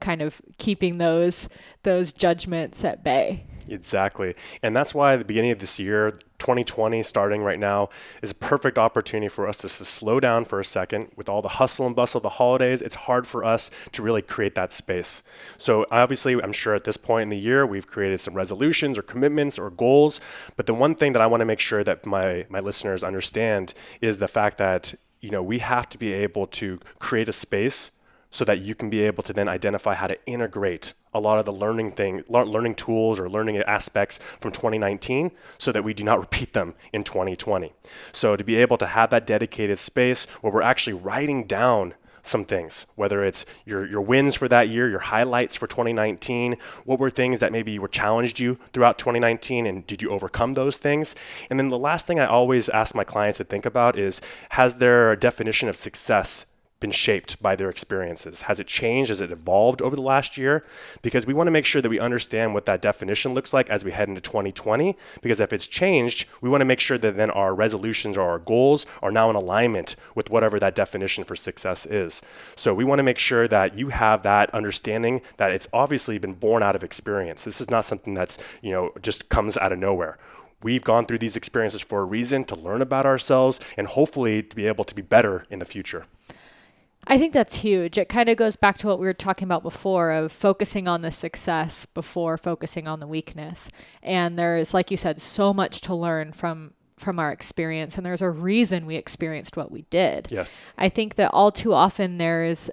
kind 0.00 0.22
of 0.22 0.40
keeping 0.58 0.98
those 0.98 1.48
those 1.82 2.12
judgments 2.12 2.84
at 2.84 3.02
bay. 3.04 3.44
Exactly. 3.70 4.34
And 4.62 4.74
that's 4.74 4.94
why 4.94 5.16
the 5.16 5.24
beginning 5.24 5.50
of 5.50 5.58
this 5.58 5.78
year, 5.78 6.10
2020, 6.38 7.02
starting 7.02 7.42
right 7.42 7.58
now, 7.58 7.88
is 8.22 8.30
a 8.30 8.34
perfect 8.34 8.78
opportunity 8.78 9.28
for 9.28 9.46
us 9.46 9.58
to, 9.58 9.62
to 9.68 9.68
slow 9.68 10.20
down 10.20 10.44
for 10.44 10.60
a 10.60 10.64
second. 10.64 11.08
With 11.16 11.28
all 11.28 11.42
the 11.42 11.48
hustle 11.48 11.86
and 11.86 11.94
bustle 11.94 12.18
of 12.18 12.22
the 12.22 12.28
holidays, 12.30 12.82
it's 12.82 12.94
hard 12.94 13.26
for 13.26 13.44
us 13.44 13.70
to 13.92 14.02
really 14.02 14.22
create 14.22 14.54
that 14.54 14.72
space. 14.72 15.22
So, 15.56 15.86
obviously, 15.90 16.40
I'm 16.42 16.52
sure 16.52 16.74
at 16.74 16.84
this 16.84 16.96
point 16.96 17.24
in 17.24 17.28
the 17.28 17.38
year, 17.38 17.66
we've 17.66 17.86
created 17.86 18.20
some 18.20 18.34
resolutions 18.34 18.96
or 18.96 19.02
commitments 19.02 19.58
or 19.58 19.70
goals. 19.70 20.20
But 20.56 20.66
the 20.66 20.74
one 20.74 20.94
thing 20.94 21.12
that 21.12 21.22
I 21.22 21.26
want 21.26 21.40
to 21.40 21.46
make 21.46 21.60
sure 21.60 21.84
that 21.84 22.06
my, 22.06 22.46
my 22.48 22.60
listeners 22.60 23.04
understand 23.04 23.74
is 24.00 24.18
the 24.18 24.28
fact 24.28 24.58
that 24.58 24.94
you 25.20 25.30
know 25.30 25.42
we 25.42 25.58
have 25.58 25.88
to 25.88 25.98
be 25.98 26.12
able 26.12 26.46
to 26.46 26.78
create 27.00 27.28
a 27.28 27.32
space 27.32 27.97
so 28.30 28.44
that 28.44 28.60
you 28.60 28.74
can 28.74 28.90
be 28.90 29.00
able 29.00 29.22
to 29.22 29.32
then 29.32 29.48
identify 29.48 29.94
how 29.94 30.06
to 30.06 30.26
integrate 30.26 30.92
a 31.14 31.20
lot 31.20 31.38
of 31.38 31.44
the 31.44 31.52
learning 31.52 31.92
thing 31.92 32.22
learning 32.28 32.74
tools 32.74 33.18
or 33.18 33.28
learning 33.28 33.56
aspects 33.58 34.18
from 34.40 34.52
2019 34.52 35.30
so 35.56 35.72
that 35.72 35.84
we 35.84 35.94
do 35.94 36.04
not 36.04 36.20
repeat 36.20 36.52
them 36.52 36.74
in 36.92 37.02
2020 37.04 37.72
so 38.12 38.36
to 38.36 38.44
be 38.44 38.56
able 38.56 38.76
to 38.76 38.86
have 38.86 39.10
that 39.10 39.26
dedicated 39.26 39.78
space 39.78 40.26
where 40.42 40.52
we're 40.52 40.62
actually 40.62 40.94
writing 40.94 41.44
down 41.44 41.94
some 42.28 42.44
things, 42.44 42.86
whether 42.94 43.24
it's 43.24 43.46
your, 43.64 43.86
your 43.86 44.00
wins 44.00 44.34
for 44.34 44.48
that 44.48 44.68
year, 44.68 44.88
your 44.88 44.98
highlights 44.98 45.56
for 45.56 45.66
2019, 45.66 46.56
what 46.84 46.98
were 46.98 47.10
things 47.10 47.40
that 47.40 47.52
maybe 47.52 47.78
were 47.78 47.88
challenged 47.88 48.38
you 48.38 48.58
throughout 48.72 48.98
2019 48.98 49.66
and 49.66 49.86
did 49.86 50.02
you 50.02 50.10
overcome 50.10 50.54
those 50.54 50.76
things? 50.76 51.16
And 51.50 51.58
then 51.58 51.70
the 51.70 51.78
last 51.78 52.06
thing 52.06 52.20
I 52.20 52.26
always 52.26 52.68
ask 52.68 52.94
my 52.94 53.04
clients 53.04 53.38
to 53.38 53.44
think 53.44 53.64
about 53.64 53.98
is 53.98 54.20
has 54.50 54.76
their 54.76 55.16
definition 55.16 55.68
of 55.68 55.76
success 55.76 56.46
been 56.80 56.90
shaped 56.90 57.42
by 57.42 57.56
their 57.56 57.70
experiences? 57.70 58.42
Has 58.42 58.60
it 58.60 58.66
changed? 58.66 59.08
Has 59.08 59.20
it 59.20 59.32
evolved 59.32 59.82
over 59.82 59.96
the 59.96 60.02
last 60.02 60.36
year? 60.36 60.64
Because 61.02 61.26
we 61.26 61.34
want 61.34 61.46
to 61.48 61.52
make 61.52 61.64
sure 61.64 61.82
that 61.82 61.88
we 61.88 61.98
understand 61.98 62.54
what 62.54 62.66
that 62.66 62.80
definition 62.82 63.34
looks 63.34 63.52
like 63.52 63.68
as 63.68 63.84
we 63.84 63.90
head 63.90 64.08
into 64.08 64.20
2020. 64.20 64.96
Because 65.20 65.40
if 65.40 65.52
it's 65.52 65.66
changed, 65.66 66.26
we 66.40 66.48
want 66.48 66.60
to 66.60 66.66
make 66.66 66.80
sure 66.80 66.98
that 66.98 67.16
then 67.16 67.30
our 67.30 67.54
resolutions 67.54 68.16
or 68.16 68.28
our 68.28 68.38
goals 68.38 68.86
are 69.02 69.10
now 69.10 69.28
in 69.30 69.36
alignment 69.36 69.96
with 70.14 70.30
whatever 70.30 70.58
that 70.58 70.74
definition 70.74 71.24
for 71.24 71.34
success 71.34 71.86
is. 71.86 72.22
So 72.54 72.74
we 72.74 72.84
want 72.84 73.00
to 73.00 73.04
make 73.04 73.18
sure 73.18 73.48
that 73.48 73.76
you 73.76 73.88
have 73.88 74.22
that 74.22 74.50
understanding 74.54 75.20
that 75.36 75.52
it's 75.52 75.68
obviously 75.72 76.18
been 76.18 76.34
born 76.34 76.62
out 76.62 76.76
of 76.76 76.84
experience. 76.84 77.44
This 77.44 77.60
is 77.60 77.70
not 77.70 77.84
something 77.84 78.14
that's, 78.14 78.38
you 78.62 78.70
know, 78.70 78.92
just 79.02 79.28
comes 79.28 79.56
out 79.56 79.72
of 79.72 79.78
nowhere. 79.78 80.18
We've 80.62 80.82
gone 80.82 81.06
through 81.06 81.18
these 81.18 81.36
experiences 81.36 81.80
for 81.80 82.00
a 82.00 82.04
reason 82.04 82.42
to 82.44 82.56
learn 82.56 82.82
about 82.82 83.06
ourselves 83.06 83.60
and 83.76 83.86
hopefully 83.86 84.42
to 84.42 84.56
be 84.56 84.66
able 84.66 84.84
to 84.84 84.94
be 84.94 85.02
better 85.02 85.46
in 85.50 85.60
the 85.60 85.64
future. 85.64 86.06
I 87.06 87.16
think 87.16 87.32
that's 87.32 87.56
huge. 87.56 87.96
It 87.96 88.08
kind 88.08 88.28
of 88.28 88.36
goes 88.36 88.56
back 88.56 88.76
to 88.78 88.86
what 88.86 88.98
we 88.98 89.06
were 89.06 89.14
talking 89.14 89.44
about 89.44 89.62
before 89.62 90.10
of 90.10 90.30
focusing 90.30 90.86
on 90.86 91.02
the 91.02 91.10
success 91.10 91.86
before 91.86 92.36
focusing 92.36 92.86
on 92.86 93.00
the 93.00 93.06
weakness. 93.06 93.70
And 94.02 94.38
there's 94.38 94.74
like 94.74 94.90
you 94.90 94.96
said 94.96 95.20
so 95.20 95.54
much 95.54 95.80
to 95.82 95.94
learn 95.94 96.32
from 96.32 96.74
from 96.96 97.18
our 97.20 97.30
experience 97.30 97.96
and 97.96 98.04
there's 98.04 98.22
a 98.22 98.28
reason 98.28 98.84
we 98.84 98.96
experienced 98.96 99.56
what 99.56 99.70
we 99.70 99.82
did. 99.82 100.28
Yes. 100.30 100.68
I 100.76 100.88
think 100.88 101.14
that 101.14 101.30
all 101.32 101.52
too 101.52 101.72
often 101.72 102.18
there's 102.18 102.70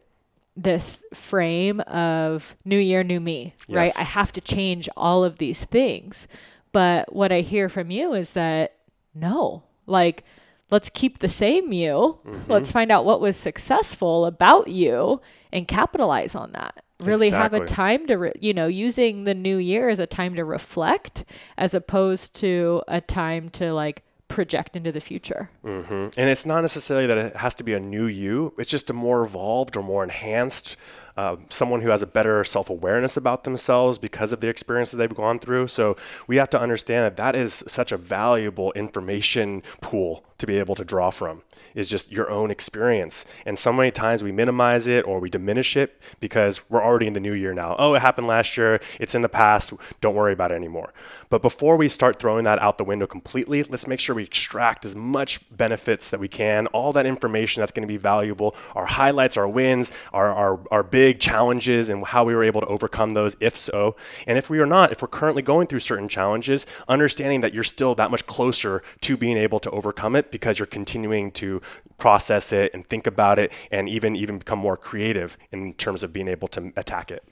this 0.58 1.04
frame 1.14 1.80
of 1.82 2.56
new 2.66 2.78
year 2.78 3.04
new 3.04 3.20
me, 3.20 3.54
yes. 3.68 3.76
right? 3.76 3.94
I 4.00 4.04
have 4.04 4.32
to 4.34 4.42
change 4.42 4.90
all 4.98 5.24
of 5.24 5.38
these 5.38 5.64
things. 5.66 6.28
But 6.72 7.14
what 7.14 7.32
I 7.32 7.42
hear 7.42 7.70
from 7.70 7.92
you 7.92 8.14
is 8.14 8.34
that 8.34 8.76
no. 9.14 9.64
Like 9.88 10.24
let's 10.72 10.90
keep 10.90 11.20
the 11.20 11.30
same 11.30 11.72
you. 11.72 12.20
Mm-hmm. 12.26 12.52
Let's 12.52 12.72
find 12.72 12.92
out 12.92 13.06
what 13.06 13.22
was 13.22 13.38
successful 13.38 14.26
about 14.26 14.68
you 14.68 15.22
and 15.52 15.68
capitalize 15.68 16.36
on 16.36 16.52
that. 16.54 16.84
Really 17.02 17.28
exactly. 17.28 17.60
have 17.60 17.68
a 17.68 17.70
time 17.70 18.08
to, 18.08 18.16
re- 18.16 18.34
you 18.40 18.54
know, 18.54 18.68
using 18.68 19.26
the 19.26 19.34
new 19.34 19.58
year 19.58 19.90
as 19.90 20.00
a 20.00 20.08
time 20.08 20.36
to 20.36 20.46
reflect 20.46 21.26
as 21.58 21.74
opposed 21.74 22.34
to 22.36 22.84
a 22.88 23.02
time 23.02 23.50
to 23.50 23.74
like 23.74 24.05
project 24.28 24.76
into 24.76 24.92
the 24.92 25.02
future. 25.02 25.50
Mm-hmm. 25.64 26.20
And 26.20 26.30
it's 26.30 26.46
not 26.46 26.62
necessarily 26.62 27.08
that 27.08 27.18
it 27.18 27.36
has 27.38 27.56
to 27.56 27.64
be 27.64 27.74
a 27.74 27.80
new 27.80 28.06
you, 28.06 28.54
it's 28.58 28.72
just 28.72 28.90
a 28.90 28.94
more 28.94 29.24
evolved 29.24 29.78
or 29.78 29.84
more 29.84 30.04
enhanced 30.04 30.76
uh, 31.18 31.38
someone 31.50 31.82
who 31.82 31.90
has 31.90 32.02
a 32.02 32.08
better 32.08 32.44
self 32.44 32.70
awareness 32.70 33.16
about 33.16 33.46
themselves 33.46 33.98
because 33.98 34.34
of 34.34 34.42
the 34.42 34.50
experiences 34.50 34.98
they've 34.98 35.16
gone 35.16 35.40
through. 35.40 35.68
So 35.68 35.96
we 36.28 36.36
have 36.38 36.50
to 36.50 36.60
understand 36.60 37.06
that 37.06 37.18
that 37.18 37.36
is 37.36 37.64
such 37.68 37.92
a 37.92 37.98
valuable 37.98 38.72
information 38.74 39.64
pool 39.82 40.26
to 40.40 40.46
be 40.46 40.60
able 40.60 40.76
to 40.76 40.84
draw 40.84 41.10
from 41.12 41.44
is 41.76 41.90
just 41.90 42.12
your 42.12 42.30
own 42.30 42.50
experience. 42.50 43.26
And 43.46 43.60
so 43.60 43.72
many 43.72 43.92
times 43.92 44.24
we 44.24 44.32
minimize 44.32 44.88
it 44.88 45.06
or 45.06 45.20
we 45.20 45.30
diminish 45.30 45.78
it 45.78 46.02
because 46.20 46.68
we're 46.70 46.84
already 46.84 47.06
in 47.06 47.14
the 47.14 47.20
new 47.20 47.34
year 47.34 47.54
now. 47.54 47.76
Oh, 47.78 47.94
it 47.94 48.02
happened 48.02 48.28
last 48.28 48.58
year. 48.58 48.80
It's 49.00 49.14
in 49.14 49.22
the 49.22 49.30
past. 49.30 49.74
Don't 50.02 50.16
worry 50.16 50.34
about 50.34 50.52
it 50.52 50.56
anymore. 50.56 50.94
But 51.30 51.42
before 51.42 51.76
we 51.78 51.90
start 51.90 52.18
throwing 52.20 52.46
that 52.46 52.60
out 52.62 52.78
the 52.78 52.84
window 52.84 53.06
completely, 53.06 53.64
let's 53.64 53.88
make 53.88 54.00
sure 54.00 54.16
we 54.16 54.24
extract 54.24 54.86
as 54.86 54.96
much 54.96 55.40
benefits 55.56 56.10
that 56.10 56.20
we 56.20 56.28
can, 56.28 56.68
all 56.68 56.94
that 56.94 57.06
information 57.06 57.62
that's 57.62 57.72
going 57.72 57.86
to 57.86 57.88
be 57.88 57.98
valuable, 57.98 58.56
our 58.74 58.86
highlights, 58.86 59.36
our 59.36 59.48
wins, 59.48 59.92
our, 60.14 60.32
our, 60.32 60.60
our 60.72 60.84
big 60.84 61.20
challenges, 61.20 61.90
and 61.90 62.06
how 62.06 62.24
we 62.24 62.34
were 62.34 62.44
able 62.44 62.62
to 62.62 62.68
overcome 62.68 63.12
those, 63.12 63.36
if 63.40 63.58
so. 63.58 63.96
And 64.26 64.38
if 64.38 64.50
we 64.50 64.60
are 64.60 64.66
not, 64.66 64.92
if 64.92 65.02
we're 65.02 65.08
currently 65.08 65.42
going 65.42 65.68
through 65.68 65.80
certain 65.80 66.08
challenges, 66.08 66.66
understanding 66.88 67.42
that 67.42 67.54
you're 67.54 67.64
still 67.64 67.96
that 67.96 68.12
much 68.12 68.26
closer 68.26 68.82
to 69.02 69.18
being 69.18 69.38
able 69.38 69.60
to 69.60 69.70
overcome 69.72 70.16
it 70.16 70.32
because 70.32 70.60
you're 70.60 70.66
continuing 70.66 71.32
to 71.32 71.62
process 71.98 72.52
it 72.52 72.74
and 72.74 72.88
think 72.88 73.08
about 73.08 73.40
it 73.40 73.52
and 73.72 73.88
even 73.88 74.16
even 74.16 74.38
become 74.38 74.60
more 74.60 74.78
creative 74.78 75.38
in 75.52 75.74
terms 75.74 76.04
of 76.04 76.12
being 76.12 76.28
able 76.28 76.48
to 76.50 76.72
attack 76.76 77.12
it. 77.12 77.24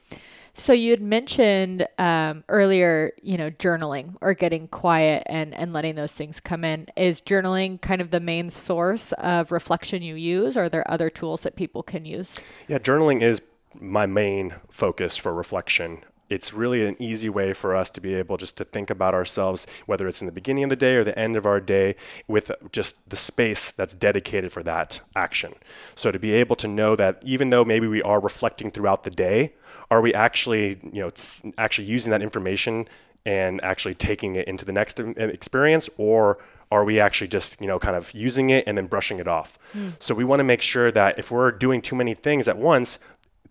So 0.56 0.72
you'd 0.72 1.02
mentioned 1.02 1.88
um, 1.98 2.44
earlier, 2.48 3.12
you 3.24 3.38
know, 3.38 3.50
journaling 3.50 4.16
or 4.22 4.36
getting 4.36 4.68
quiet 4.68 5.24
and 5.26 5.54
and 5.56 5.74
letting 5.74 5.96
those 5.96 6.14
things 6.14 6.40
come 6.40 6.64
in. 6.64 6.88
Is 6.96 7.22
journaling 7.22 7.82
kind 7.82 8.02
of 8.02 8.12
the 8.12 8.20
main 8.20 8.50
source 8.50 9.14
of 9.14 9.52
reflection 9.52 10.04
you 10.04 10.16
use, 10.16 10.56
or 10.56 10.66
are 10.66 10.70
there 10.70 10.90
other 10.90 11.10
tools 11.10 11.42
that 11.42 11.56
people 11.56 11.82
can 11.82 12.06
use? 12.06 12.40
Yeah, 12.68 12.78
journaling 12.78 13.22
is 13.22 13.42
my 13.80 14.06
main 14.06 14.54
focus 14.70 15.18
for 15.18 15.34
reflection 15.34 16.04
it's 16.34 16.52
really 16.52 16.86
an 16.88 16.96
easy 16.98 17.30
way 17.30 17.54
for 17.54 17.76
us 17.76 17.92
to 17.92 18.02
be 18.02 18.16
able 18.16 18.38
just 18.38 18.58
to 18.58 18.64
think 18.64 18.90
about 18.90 19.14
ourselves, 19.14 19.68
whether 19.86 20.08
it's 20.08 20.20
in 20.20 20.26
the 20.26 20.32
beginning 20.32 20.64
of 20.64 20.72
the 20.72 20.76
day 20.76 20.96
or 20.96 21.04
the 21.04 21.18
end 21.18 21.38
of 21.38 21.46
our 21.46 21.60
day, 21.60 21.96
with 22.28 22.52
just 22.72 23.08
the 23.12 23.16
space 23.16 23.70
that's 23.70 23.94
dedicated 23.94 24.52
for 24.52 24.64
that 24.64 25.00
action. 25.16 25.54
So 25.94 26.12
to 26.12 26.18
be 26.18 26.34
able 26.34 26.56
to 26.56 26.68
know 26.68 26.96
that 26.96 27.20
even 27.22 27.52
though 27.52 27.64
maybe 27.64 27.86
we 27.86 28.02
are 28.02 28.20
reflecting 28.20 28.72
throughout 28.72 29.04
the 29.04 29.12
day, 29.12 29.54
are 29.92 30.02
we 30.02 30.12
actually, 30.12 30.80
you 30.92 31.04
know, 31.04 31.12
actually 31.60 31.88
using 31.88 32.10
that 32.10 32.24
information 32.24 32.88
and 33.26 33.64
actually 33.64 33.94
taking 33.94 34.36
it 34.36 34.48
into 34.48 34.66
the 34.66 34.74
next 34.74 35.00
experience 35.00 35.88
or 35.98 36.40
are 36.72 36.84
we 36.84 37.00
actually 37.00 37.28
just 37.28 37.62
you 37.62 37.68
know 37.68 37.78
kind 37.78 37.96
of 37.96 38.12
using 38.14 38.50
it 38.50 38.64
and 38.68 38.78
then 38.78 38.88
brushing 38.88 39.20
it 39.20 39.28
off 39.28 39.58
mm. 39.74 39.94
so 40.00 40.14
we 40.14 40.24
want 40.24 40.40
to 40.40 40.44
make 40.44 40.62
sure 40.62 40.92
that 40.92 41.18
if 41.20 41.32
we're 41.32 41.52
doing 41.52 41.82
too 41.82 41.96
many 41.96 42.14
things 42.14 42.48
at 42.48 42.58
once 42.58 43.00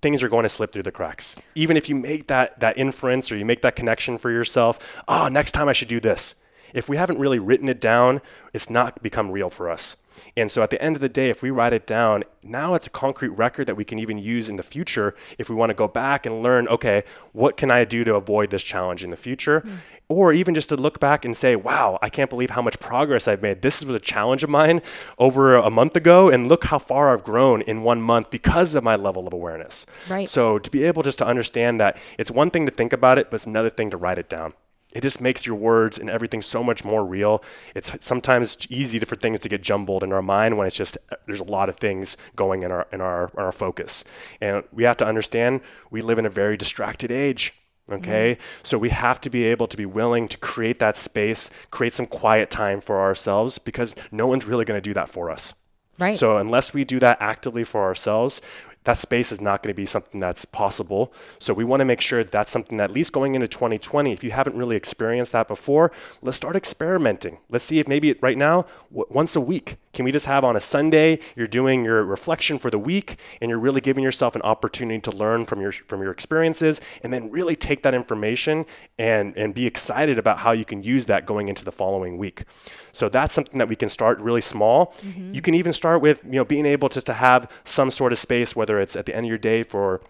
things 0.02 0.22
are 0.22 0.28
going 0.28 0.42
to 0.42 0.48
slip 0.48 0.72
through 0.72 0.82
the 0.82 0.92
cracks 0.92 1.36
even 1.54 1.76
if 1.76 1.88
you 1.88 1.94
make 1.94 2.26
that 2.26 2.58
that 2.60 2.76
inference 2.76 3.32
or 3.32 3.36
you 3.36 3.44
make 3.44 3.62
that 3.62 3.76
connection 3.76 4.18
for 4.18 4.30
yourself 4.30 5.02
oh 5.08 5.28
next 5.28 5.52
time 5.52 5.68
i 5.68 5.72
should 5.72 5.88
do 5.88 6.00
this 6.00 6.34
if 6.74 6.88
we 6.88 6.96
haven't 6.96 7.18
really 7.18 7.38
written 7.38 7.68
it 7.68 7.80
down 7.80 8.20
it's 8.52 8.68
not 8.68 9.02
become 9.02 9.30
real 9.30 9.48
for 9.48 9.70
us 9.70 9.96
and 10.36 10.50
so 10.50 10.62
at 10.62 10.70
the 10.70 10.80
end 10.82 10.96
of 10.96 11.02
the 11.02 11.08
day, 11.08 11.30
if 11.30 11.42
we 11.42 11.50
write 11.50 11.72
it 11.72 11.86
down, 11.86 12.24
now 12.42 12.74
it's 12.74 12.86
a 12.86 12.90
concrete 12.90 13.30
record 13.30 13.66
that 13.66 13.76
we 13.76 13.84
can 13.84 13.98
even 13.98 14.18
use 14.18 14.48
in 14.48 14.56
the 14.56 14.62
future 14.62 15.14
if 15.38 15.48
we 15.48 15.54
want 15.56 15.70
to 15.70 15.74
go 15.74 15.88
back 15.88 16.26
and 16.26 16.42
learn, 16.42 16.68
okay, 16.68 17.04
what 17.32 17.56
can 17.56 17.70
I 17.70 17.84
do 17.84 18.04
to 18.04 18.14
avoid 18.14 18.50
this 18.50 18.62
challenge 18.62 19.04
in 19.04 19.10
the 19.10 19.16
future? 19.16 19.60
Mm. 19.60 19.78
Or 20.08 20.32
even 20.32 20.54
just 20.54 20.68
to 20.68 20.76
look 20.76 21.00
back 21.00 21.24
and 21.24 21.34
say, 21.34 21.56
wow, 21.56 21.98
I 22.02 22.10
can't 22.10 22.28
believe 22.28 22.50
how 22.50 22.60
much 22.60 22.78
progress 22.78 23.26
I've 23.26 23.40
made. 23.40 23.62
This 23.62 23.82
was 23.82 23.94
a 23.94 24.00
challenge 24.00 24.44
of 24.44 24.50
mine 24.50 24.82
over 25.18 25.54
a 25.54 25.70
month 25.70 25.96
ago, 25.96 26.28
and 26.28 26.48
look 26.48 26.64
how 26.64 26.78
far 26.78 27.12
I've 27.12 27.24
grown 27.24 27.62
in 27.62 27.82
one 27.82 28.02
month 28.02 28.30
because 28.30 28.74
of 28.74 28.84
my 28.84 28.96
level 28.96 29.26
of 29.26 29.32
awareness. 29.32 29.86
Right. 30.10 30.28
So 30.28 30.58
to 30.58 30.70
be 30.70 30.84
able 30.84 31.02
just 31.02 31.18
to 31.18 31.26
understand 31.26 31.80
that 31.80 31.96
it's 32.18 32.30
one 32.30 32.50
thing 32.50 32.66
to 32.66 32.72
think 32.72 32.92
about 32.92 33.18
it, 33.18 33.30
but 33.30 33.36
it's 33.36 33.46
another 33.46 33.70
thing 33.70 33.90
to 33.90 33.96
write 33.96 34.18
it 34.18 34.28
down 34.28 34.52
it 34.92 35.00
just 35.00 35.20
makes 35.20 35.46
your 35.46 35.56
words 35.56 35.98
and 35.98 36.10
everything 36.10 36.42
so 36.42 36.62
much 36.62 36.84
more 36.84 37.04
real. 37.04 37.42
It's 37.74 37.92
sometimes 38.04 38.58
easy 38.68 38.98
for 39.00 39.16
things 39.16 39.40
to 39.40 39.48
get 39.48 39.62
jumbled 39.62 40.02
in 40.02 40.12
our 40.12 40.22
mind 40.22 40.58
when 40.58 40.66
it's 40.66 40.76
just 40.76 40.98
there's 41.26 41.40
a 41.40 41.44
lot 41.44 41.68
of 41.68 41.76
things 41.76 42.16
going 42.36 42.62
in 42.62 42.70
our 42.70 42.86
in 42.92 43.00
our 43.00 43.30
in 43.36 43.42
our 43.42 43.52
focus. 43.52 44.04
And 44.40 44.64
we 44.72 44.84
have 44.84 44.96
to 44.98 45.06
understand 45.06 45.60
we 45.90 46.02
live 46.02 46.18
in 46.18 46.26
a 46.26 46.30
very 46.30 46.56
distracted 46.56 47.10
age. 47.10 47.54
Okay. 47.92 48.34
Mm-hmm. 48.34 48.60
So 48.62 48.78
we 48.78 48.90
have 48.90 49.20
to 49.22 49.30
be 49.30 49.44
able 49.44 49.66
to 49.66 49.76
be 49.76 49.86
willing 49.86 50.28
to 50.28 50.38
create 50.38 50.78
that 50.78 50.96
space, 50.96 51.50
create 51.70 51.94
some 51.94 52.06
quiet 52.06 52.50
time 52.50 52.80
for 52.80 53.00
ourselves 53.00 53.58
because 53.58 53.94
no 54.10 54.26
one's 54.26 54.46
really 54.46 54.64
going 54.64 54.78
to 54.78 54.82
do 54.82 54.94
that 54.94 55.08
for 55.08 55.30
us. 55.30 55.54
Right. 55.98 56.16
So 56.16 56.38
unless 56.38 56.72
we 56.72 56.84
do 56.84 56.98
that 57.00 57.18
actively 57.20 57.64
for 57.64 57.82
ourselves, 57.82 58.40
that 58.84 58.98
space 58.98 59.30
is 59.30 59.40
not 59.40 59.62
going 59.62 59.72
to 59.72 59.76
be 59.76 59.86
something 59.86 60.20
that's 60.20 60.44
possible. 60.44 61.12
So 61.38 61.54
we 61.54 61.64
want 61.64 61.80
to 61.80 61.84
make 61.84 62.00
sure 62.00 62.24
that 62.24 62.32
that's 62.32 62.50
something 62.50 62.78
that 62.78 62.90
at 62.90 62.90
least 62.90 63.12
going 63.12 63.34
into 63.34 63.46
2020, 63.46 64.12
if 64.12 64.24
you 64.24 64.32
haven't 64.32 64.56
really 64.56 64.76
experienced 64.76 65.32
that 65.32 65.46
before, 65.46 65.92
let's 66.20 66.36
start 66.36 66.56
experimenting. 66.56 67.38
Let's 67.48 67.64
see 67.64 67.78
if 67.78 67.86
maybe 67.86 68.14
right 68.20 68.38
now, 68.38 68.66
w- 68.90 69.06
once 69.10 69.36
a 69.36 69.40
week, 69.40 69.76
can 69.92 70.04
we 70.04 70.12
just 70.12 70.26
have 70.26 70.44
on 70.44 70.56
a 70.56 70.60
Sunday, 70.60 71.18
you're 71.36 71.46
doing 71.46 71.84
your 71.84 72.04
reflection 72.04 72.58
for 72.58 72.70
the 72.70 72.78
week 72.78 73.16
and 73.40 73.48
you're 73.48 73.58
really 73.58 73.80
giving 73.80 74.02
yourself 74.02 74.34
an 74.34 74.42
opportunity 74.42 75.00
to 75.00 75.10
learn 75.10 75.44
from 75.44 75.60
your 75.60 75.72
from 75.72 76.00
your 76.02 76.10
experiences 76.10 76.80
and 77.02 77.12
then 77.12 77.30
really 77.30 77.56
take 77.56 77.82
that 77.82 77.94
information 77.94 78.64
and 78.98 79.36
and 79.36 79.54
be 79.54 79.66
excited 79.66 80.18
about 80.18 80.38
how 80.38 80.52
you 80.52 80.64
can 80.64 80.82
use 80.82 81.06
that 81.06 81.26
going 81.26 81.48
into 81.48 81.64
the 81.64 81.72
following 81.72 82.16
week. 82.18 82.44
So 82.92 83.08
that's 83.08 83.34
something 83.34 83.58
that 83.58 83.68
we 83.68 83.76
can 83.76 83.88
start 83.88 84.20
really 84.20 84.40
small. 84.40 84.94
Mm-hmm. 85.02 85.34
You 85.34 85.42
can 85.42 85.54
even 85.54 85.72
start 85.72 86.02
with, 86.02 86.22
you 86.24 86.32
know, 86.32 86.44
being 86.44 86.66
able 86.66 86.88
just 86.88 87.06
to 87.06 87.14
have 87.14 87.50
some 87.64 87.90
sort 87.90 88.12
of 88.12 88.18
space 88.18 88.56
whether 88.56 88.80
it's 88.80 88.96
at 88.96 89.06
the 89.06 89.14
end 89.14 89.26
of 89.26 89.28
your 89.28 89.38
day 89.38 89.62
for 89.62 90.00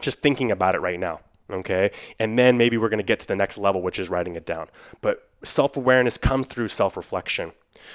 just 0.00 0.20
thinking 0.20 0.50
about 0.50 0.74
it 0.74 0.80
right 0.80 1.00
now 1.00 1.20
okay? 1.50 1.90
And 2.18 2.38
then 2.38 2.56
maybe 2.56 2.76
we're 2.76 2.88
going 2.88 2.98
to 2.98 3.04
get 3.04 3.20
to 3.20 3.28
the 3.28 3.36
next 3.36 3.58
level 3.58 3.82
which 3.82 3.98
is 3.98 4.08
writing 4.10 4.36
it 4.36 4.46
down. 4.46 4.68
But 5.00 5.28
self-awareness 5.42 6.18
comes 6.18 6.46
through 6.46 6.68
self-reflection. 6.68 7.52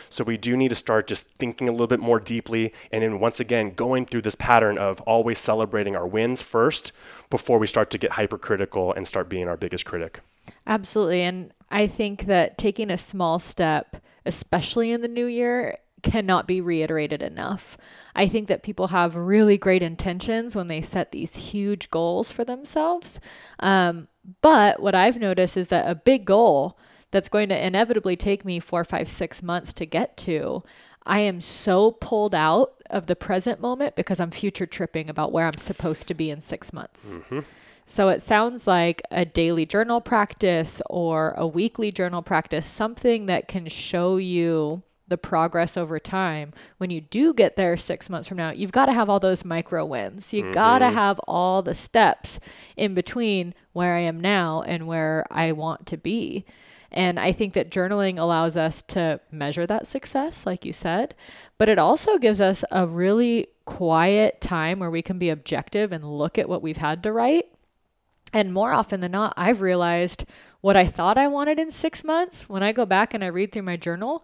So 0.10 0.24
we 0.24 0.38
do 0.38 0.58
need 0.58 0.70
to 0.70 0.76
start 0.76 1.08
just 1.08 1.28
thinking 1.40 1.68
a 1.68 1.72
little 1.72 1.88
bit 1.88 2.00
more 2.00 2.20
deeply 2.20 2.74
and 2.92 3.02
then 3.02 3.20
once 3.20 3.40
again 3.40 3.74
going 3.74 4.06
through 4.06 4.22
this 4.24 4.36
pattern 4.36 4.78
of 4.78 5.02
always 5.02 5.40
celebrating 5.40 5.96
our 5.96 6.06
wins 6.06 6.42
first 6.42 6.92
before 7.30 7.58
we 7.58 7.66
start 7.66 7.90
to 7.92 7.98
get 7.98 8.12
hypercritical 8.12 8.94
and 8.94 9.08
start 9.08 9.30
being 9.30 9.48
our 9.48 9.58
biggest 9.58 9.86
critic. 9.86 10.20
Absolutely 10.68 11.22
and 11.22 11.54
i 11.70 11.86
think 11.86 12.26
that 12.26 12.58
taking 12.58 12.90
a 12.90 12.98
small 12.98 13.40
step 13.40 14.02
especially 14.26 14.92
in 14.92 15.02
the 15.02 15.08
new 15.08 15.26
year 15.26 15.78
cannot 16.04 16.48
be 16.48 16.62
reiterated 16.62 17.22
enough. 17.22 17.78
I 18.16 18.28
think 18.28 18.48
that 18.48 18.64
people 18.64 18.88
have 18.88 19.16
really 19.16 19.58
great 19.58 19.82
intentions 19.82 20.56
when 20.56 20.68
they 20.68 20.82
set 20.82 21.12
these 21.12 21.36
huge 21.36 21.90
goals 21.90 22.32
for 22.32 22.44
themselves. 22.44 23.20
Um, 23.60 24.08
but 24.42 24.82
what 24.82 24.96
I've 24.96 25.20
noticed 25.20 25.58
is 25.58 25.70
that 25.70 25.90
a 25.90 25.96
big 25.96 26.26
goal 26.26 26.78
that's 27.12 27.30
going 27.30 27.50
to 27.50 27.66
inevitably 27.66 28.16
take 28.16 28.46
me 28.46 28.60
four, 28.60 28.84
five, 28.84 29.08
six 29.08 29.42
months 29.42 29.74
to 29.74 29.86
get 29.86 30.16
to, 30.18 30.64
I 31.06 31.20
am 31.20 31.42
so 31.42 31.92
pulled 31.92 32.36
out 32.36 32.74
of 32.90 33.08
the 33.08 33.16
present 33.16 33.60
moment 33.60 33.96
because 33.96 34.20
I'm 34.20 34.32
future 34.32 34.68
tripping 34.68 35.10
about 35.10 35.32
where 35.32 35.48
I'm 35.48 35.58
supposed 35.58 36.08
to 36.10 36.14
be 36.14 36.30
in 36.30 36.42
six 36.42 36.72
months. 36.72 37.18
Mm-hmm. 37.18 37.40
So 37.86 38.10
it 38.10 38.22
sounds 38.22 38.68
like 38.68 39.02
a 39.10 39.26
daily 39.26 39.66
journal 39.66 40.02
practice 40.02 40.80
or 40.88 41.32
a 41.32 41.48
weekly 41.48 41.92
journal 41.92 42.22
practice, 42.22 42.68
something 42.68 43.26
that 43.26 43.48
can 43.48 43.68
show 43.68 44.18
you 44.18 44.84
the 45.10 45.18
progress 45.18 45.76
over 45.76 46.00
time, 46.00 46.54
when 46.78 46.90
you 46.90 47.02
do 47.02 47.34
get 47.34 47.56
there 47.56 47.76
six 47.78 48.10
months 48.10 48.28
from 48.28 48.38
now, 48.38 48.52
you've 48.52 48.72
got 48.72 48.86
to 48.86 48.94
have 48.94 49.10
all 49.10 49.20
those 49.20 49.44
micro 49.44 49.86
wins. 49.86 50.34
You 50.34 50.44
mm-hmm. 50.44 50.52
got 50.52 50.80
to 50.80 50.90
have 50.90 51.20
all 51.28 51.62
the 51.62 51.74
steps 51.74 52.40
in 52.78 52.94
between 52.94 53.54
where 53.74 53.96
I 53.96 54.00
am 54.00 54.20
now 54.20 54.62
and 54.62 54.88
where 54.88 55.26
I 55.30 55.52
want 55.52 55.86
to 55.88 55.98
be. 55.98 56.46
And 56.92 57.20
I 57.20 57.32
think 57.32 57.54
that 57.54 57.70
journaling 57.70 58.18
allows 58.18 58.58
us 58.58 58.82
to 58.84 59.20
measure 59.32 59.68
that 59.68 59.86
success, 59.86 60.46
like 60.46 60.66
you 60.66 60.74
said, 60.74 61.14
but 61.58 61.70
it 61.70 61.78
also 61.78 62.18
gives 62.18 62.42
us 62.42 62.66
a 62.72 62.88
really 62.88 63.48
quiet 63.66 64.42
time 64.42 64.80
where 64.80 64.90
we 64.90 65.04
can 65.04 65.20
be 65.20 65.30
objective 65.30 65.92
and 65.92 66.04
look 66.04 66.40
at 66.40 66.50
what 66.50 66.64
we've 66.64 66.78
had 66.78 67.04
to 67.04 67.14
write. 67.14 67.46
And 68.34 68.54
more 68.54 68.74
often 68.74 69.02
than 69.02 69.12
not, 69.12 69.34
I've 69.38 69.62
realized 69.62 70.26
what 70.62 70.76
I 70.76 70.86
thought 70.86 71.18
I 71.18 71.28
wanted 71.28 71.60
in 71.60 71.72
six 71.72 72.04
months, 72.04 72.50
when 72.50 72.64
I 72.64 72.72
go 72.72 72.86
back 72.86 73.14
and 73.14 73.24
I 73.24 73.28
read 73.28 73.52
through 73.52 73.64
my 73.64 73.78
journal, 73.78 74.24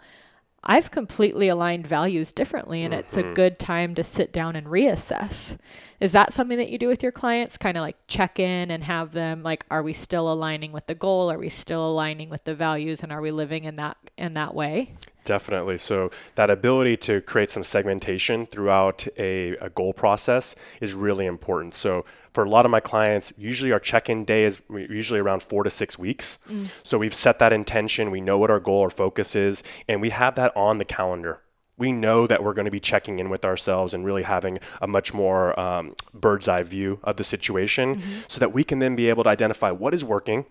I've 0.66 0.90
completely 0.90 1.48
aligned 1.48 1.86
values 1.86 2.32
differently, 2.32 2.84
and 2.84 2.94
mm-hmm. 2.94 3.00
it's 3.00 3.18
a 3.18 3.24
mm-hmm. 3.24 3.34
good 3.34 3.60
time 3.60 3.94
to 3.96 4.04
sit 4.04 4.34
down 4.34 4.56
and 4.56 4.68
reassess. 4.68 5.58
Is 6.00 6.12
that 6.14 6.34
something 6.34 6.58
that 6.58 6.70
you 6.70 6.78
do 6.78 6.88
with 6.88 7.04
your 7.04 7.12
clients? 7.12 7.58
Kind 7.58 7.78
of 7.78 7.82
like 7.82 7.98
check 8.08 8.40
in 8.40 8.72
and 8.72 8.84
have 8.84 9.12
them 9.12 9.44
like, 9.44 9.66
are 9.70 9.84
we 9.84 9.94
still 9.94 10.32
aligning 10.32 10.72
with 10.72 10.88
the 10.88 10.96
goal? 10.96 11.32
Are 11.32 11.38
we 11.38 11.50
still 11.50 11.88
aligning 11.88 12.30
with 12.30 12.46
the 12.46 12.56
values, 12.56 13.04
and 13.04 13.12
are 13.12 13.22
we 13.22 13.32
living 13.32 13.64
in 13.64 13.76
that 13.76 13.98
in 14.18 14.34
that 14.34 14.56
way? 14.56 14.94
Definitely. 15.24 15.80
So 15.80 16.12
that 16.36 16.50
ability 16.52 16.98
to 16.98 17.20
create 17.22 17.50
some 17.50 17.64
segmentation 17.64 18.46
throughout 18.46 19.08
a, 19.18 19.58
a 19.58 19.70
goal 19.70 19.92
process 19.92 20.56
is 20.80 20.94
really 20.94 21.26
important. 21.26 21.76
So 21.76 22.06
for 22.36 22.44
a 22.44 22.50
lot 22.50 22.66
of 22.66 22.72
my 22.72 22.82
clients, 22.82 23.34
usually 23.38 23.72
our 23.72 23.80
check-in 23.80 24.26
day 24.26 24.44
is 24.44 24.62
usually 24.70 25.22
around 25.22 25.42
four 25.42 25.64
to 25.64 25.70
six 25.70 25.98
weeks. 25.98 26.38
Mm. 26.50 26.68
So 26.84 26.98
we've 26.98 27.16
set 27.16 27.40
that 27.40 27.54
intention, 27.54 28.12
we 28.12 28.22
know 28.22 28.38
what 28.38 28.52
our 28.52 28.60
goal 28.60 28.80
or 28.80 28.90
focus 28.90 29.36
is, 29.36 29.64
and 29.88 30.02
we 30.02 30.10
have 30.10 30.36
that 30.36 30.56
on 30.56 30.78
the 30.78 30.86
calendar. 30.86 31.42
We 31.78 31.92
know 31.92 32.28
that 32.28 32.44
we're 32.44 32.54
going 32.54 32.66
to 32.66 32.72
be 32.72 32.80
checking 32.80 33.20
in 33.20 33.30
with 33.30 33.44
ourselves 33.46 33.94
and 33.94 34.06
really 34.06 34.24
having 34.24 34.60
a 34.82 34.88
much 34.88 35.14
more 35.14 35.58
um, 35.60 35.96
bird's 36.14 36.48
eye 36.48 36.64
view 36.64 37.00
of 37.04 37.16
the 37.16 37.24
situation 37.24 37.96
mm-hmm. 37.96 38.12
so 38.28 38.40
that 38.40 38.54
we 38.54 38.64
can 38.64 38.80
then 38.80 38.96
be 38.96 39.10
able 39.10 39.24
to 39.24 39.30
identify 39.30 39.72
what 39.72 39.94
is 39.94 40.04
working, 40.04 40.46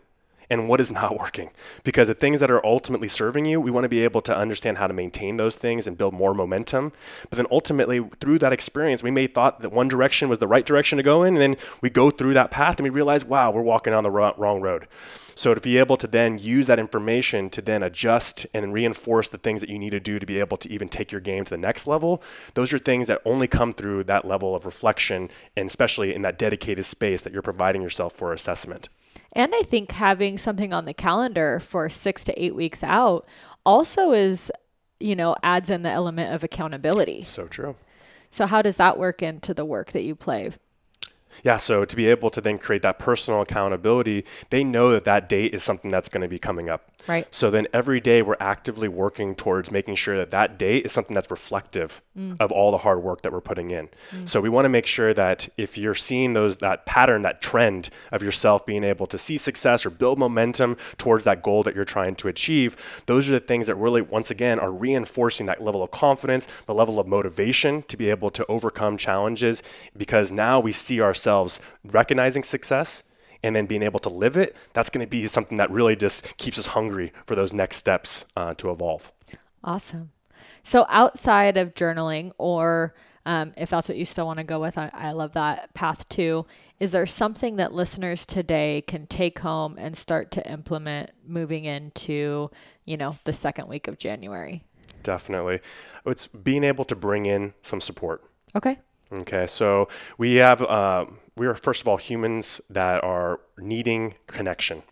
and 0.50 0.68
what 0.68 0.80
is 0.80 0.90
not 0.90 1.18
working. 1.20 1.50
Because 1.83 2.09
the 2.09 2.14
things 2.14 2.40
that 2.40 2.50
are 2.50 2.64
ultimately 2.64 3.09
serving 3.09 3.44
you, 3.44 3.61
we 3.61 3.70
want 3.70 3.85
to 3.85 3.88
be 3.88 4.04
able 4.04 4.20
to 4.22 4.37
understand 4.37 4.78
how 4.78 4.87
to 4.87 4.94
maintain 4.94 5.37
those 5.37 5.57
things 5.57 5.87
and 5.87 5.98
build 5.98 6.14
more 6.14 6.35
momentum. 6.35 6.92
But 7.30 7.37
then 7.37 7.46
ultimately, 7.50 8.00
through 8.20 8.38
that 8.40 8.52
experience, 8.52 9.02
we 9.02 9.11
may 9.11 9.26
thought 9.26 9.61
that 9.61 9.72
one 9.72 9.88
direction 9.88 10.28
was 10.28 10.38
the 10.38 10.48
right 10.48 10.66
direction 10.66 10.96
to 10.96 11.02
go 11.02 11.22
in, 11.22 11.35
and 11.35 11.42
then 11.42 11.57
we 11.80 11.90
go 11.90 12.11
through 12.11 12.35
that 12.35 12.50
path 12.50 12.78
and 12.78 12.85
we 12.85 12.90
realize, 12.90 13.24
wow, 13.24 13.50
we're 13.50 13.62
walking 13.62 13.92
on 13.92 14.02
the 14.02 14.11
wrong 14.11 14.61
road. 14.61 14.87
So 15.35 15.52
to 15.52 15.61
be 15.61 15.78
able 15.78 15.96
to 15.96 16.07
then 16.07 16.38
use 16.38 16.66
that 16.68 16.78
information 16.78 17.50
to 17.50 17.62
then 17.62 17.83
adjust 17.83 18.46
and 18.54 18.72
reinforce 18.72 19.28
the 19.28 19.38
things 19.38 19.61
that 19.61 19.70
you 19.70 19.78
need 19.78 19.90
to 19.90 20.00
do 20.00 20.18
to 20.18 20.26
be 20.26 20.38
able 20.38 20.57
to 20.59 20.70
even 20.70 20.88
take 20.88 21.11
your 21.11 21.20
game 21.20 21.44
to 21.44 21.50
the 21.50 21.59
next 21.59 21.87
level, 21.87 22.22
those 22.54 22.72
are 22.72 22.78
things 22.78 23.09
that 23.09 23.20
only 23.24 23.48
come 23.48 23.72
through 23.72 24.04
that 24.04 24.24
level 24.24 24.54
of 24.54 24.64
reflection 24.64 25.28
and 25.57 25.68
especially 25.68 26.14
in 26.14 26.22
that 26.22 26.38
dedicated 26.38 26.85
space 26.85 27.22
that 27.22 27.33
you're 27.33 27.42
providing 27.42 27.83
yourself 27.83 28.12
for 28.12 28.33
assessment. 28.33 28.88
And 29.35 29.53
I 29.55 29.62
think 29.62 29.92
having 29.92 30.38
something 30.38 30.73
on 30.73 30.85
the 30.85 30.94
calendar 30.94 31.59
for 31.59 31.88
six 31.88 32.23
to 32.25 32.42
eight 32.42 32.55
weeks 32.55 32.85
out 32.85 33.27
also 33.66 34.12
is, 34.12 34.53
you 35.01 35.16
know, 35.16 35.35
adds 35.42 35.70
in 35.70 35.83
the 35.83 35.90
element 35.90 36.33
of 36.33 36.44
accountability. 36.44 37.25
So 37.25 37.47
true. 37.47 37.77
So, 38.31 38.47
how 38.47 38.62
does 38.62 38.77
that 38.79 38.99
work 38.99 39.23
into 39.23 39.55
the 39.55 39.64
work 39.64 39.92
that 39.92 40.03
you 40.03 40.14
play? 40.14 40.51
Yeah, 41.42 41.57
so 41.57 41.85
to 41.85 41.97
be 41.97 42.07
able 42.07 42.31
to 42.31 42.40
then 42.40 42.59
create 42.59 42.83
that 42.83 42.99
personal 42.99 43.40
accountability, 43.40 44.25
they 44.51 44.62
know 44.62 44.92
that 44.92 45.05
that 45.05 45.29
date 45.29 45.55
is 45.55 45.62
something 45.62 45.90
that's 45.90 46.09
going 46.09 46.23
to 46.23 46.29
be 46.29 46.38
coming 46.38 46.68
up. 46.68 46.90
Right. 47.07 47.33
So 47.35 47.51
then 47.51 47.67
every 47.73 48.01
day 48.01 48.23
we're 48.23 48.37
actively 48.40 48.88
working 48.88 49.35
towards 49.35 49.71
making 49.71 49.97
sure 49.97 50.17
that 50.17 50.31
that 50.31 50.59
day 50.59 50.79
is 50.79 50.93
something 50.93 51.14
that's 51.14 51.31
reflective 51.31 52.01
mm. 52.17 52.37
of 52.40 52.51
all 52.51 52.71
the 52.71 52.79
hard 52.79 53.03
work 53.03 53.23
that 53.23 53.33
we're 53.33 53.40
putting 53.40 53.71
in. 53.71 53.88
Mm. 54.11 54.29
So 54.29 54.40
we 54.40 54.49
want 54.49 54.64
to 54.64 54.71
make 54.71 54.87
sure 54.87 55.12
that 55.12 55.49
if 55.57 55.77
you're 55.77 55.95
seeing 55.95 56.33
those 56.33 56.59
that 56.59 56.87
pattern, 56.87 57.23
that 57.23 57.43
trend 57.43 57.90
of 58.11 58.23
yourself 58.23 58.64
being 58.64 58.85
able 58.85 59.07
to 59.07 59.19
see 59.19 59.37
success 59.37 59.85
or 59.85 59.90
build 59.90 60.19
momentum 60.19 60.77
towards 60.97 61.25
that 61.25 61.43
goal 61.43 61.62
that 61.62 61.75
you're 61.75 61.85
trying 61.85 62.14
to 62.17 62.29
achieve, 62.29 63.03
those 63.07 63.29
are 63.29 63.33
the 63.33 63.40
things 63.40 63.67
that 63.67 63.75
really 63.75 64.03
once 64.03 64.31
again 64.31 64.59
are 64.59 64.73
reinforcing 64.73 65.47
that 65.47 65.62
level 65.62 65.83
of 65.83 65.90
confidence, 65.90 66.49
the 66.67 66.75
level 66.75 66.99
of 66.99 67.07
motivation 67.07 67.83
to 67.83 67.97
be 67.97 68.11
able 68.11 68.31
to 68.31 68.47
overcome 68.47 68.97
challenges 68.97 69.62
because 69.97 70.33
now 70.33 70.59
we 70.59 70.73
see 70.73 71.01
ourselves 71.01 71.61
recognizing 71.85 72.43
success 72.43 73.05
and 73.44 73.54
then 73.54 73.66
being 73.66 73.83
able 73.83 74.00
to 74.00 74.09
live 74.09 74.38
it, 74.38 74.57
that's 74.72 74.88
going 74.88 75.04
to 75.04 75.11
be 75.11 75.26
something 75.26 75.59
that 75.59 75.70
really 75.70 75.94
just 75.94 76.37
keeps 76.38 76.59
us 76.59 76.68
hungry 76.68 77.12
for 77.26 77.35
those 77.35 77.52
next 77.52 77.76
steps 77.76 78.24
uh, 78.37 78.54
to 78.54 78.70
evolve. 78.70 79.12
Awesome. 79.62 80.12
So 80.62 80.87
outside 80.88 81.59
of 81.59 81.74
journaling, 81.74 82.33
or 82.38 82.94
um, 83.26 83.52
if 83.59 83.68
that's 83.68 83.87
what 83.87 83.98
you 83.98 84.07
still 84.07 84.24
want 84.24 84.38
to 84.38 84.44
go 84.44 84.61
with, 84.61 84.78
I, 84.78 84.90
I 84.94 85.12
love 85.12 85.33
that 85.35 85.74
path 85.74 86.09
too. 86.09 86.46
Is 86.80 86.92
there 86.92 87.04
something 87.04 87.57
that 87.57 87.74
listeners 87.74 88.24
today 88.24 88.83
can 88.87 89.07
take 89.07 89.38
home 89.40 89.76
and 89.78 89.94
start 89.94 90.30
to 90.33 90.50
implement 90.50 91.11
moving 91.26 91.66
into, 91.66 92.50
you 92.87 92.96
know, 92.96 93.18
the 93.24 93.33
second 93.35 93.68
week 93.68 93.88
of 93.88 93.98
January? 93.98 94.64
Definitely. 95.02 95.61
It's 96.07 96.26
being 96.26 96.64
able 96.64 96.85
to 96.87 96.96
bring 96.96 97.26
in 97.26 97.52
some 97.61 97.83
support. 97.83 98.24
Okay. 98.57 98.78
Okay, 99.14 99.46
so 99.46 99.88
we 100.18 100.37
have 100.37 100.61
uh, 100.62 101.07
we 101.37 101.46
are 101.46 101.55
first 101.55 101.81
of 101.81 101.88
all 101.88 101.96
humans 101.96 102.61
that 102.68 103.05
are 103.05 103.40
needing 103.57 104.14
connection. 104.27 104.83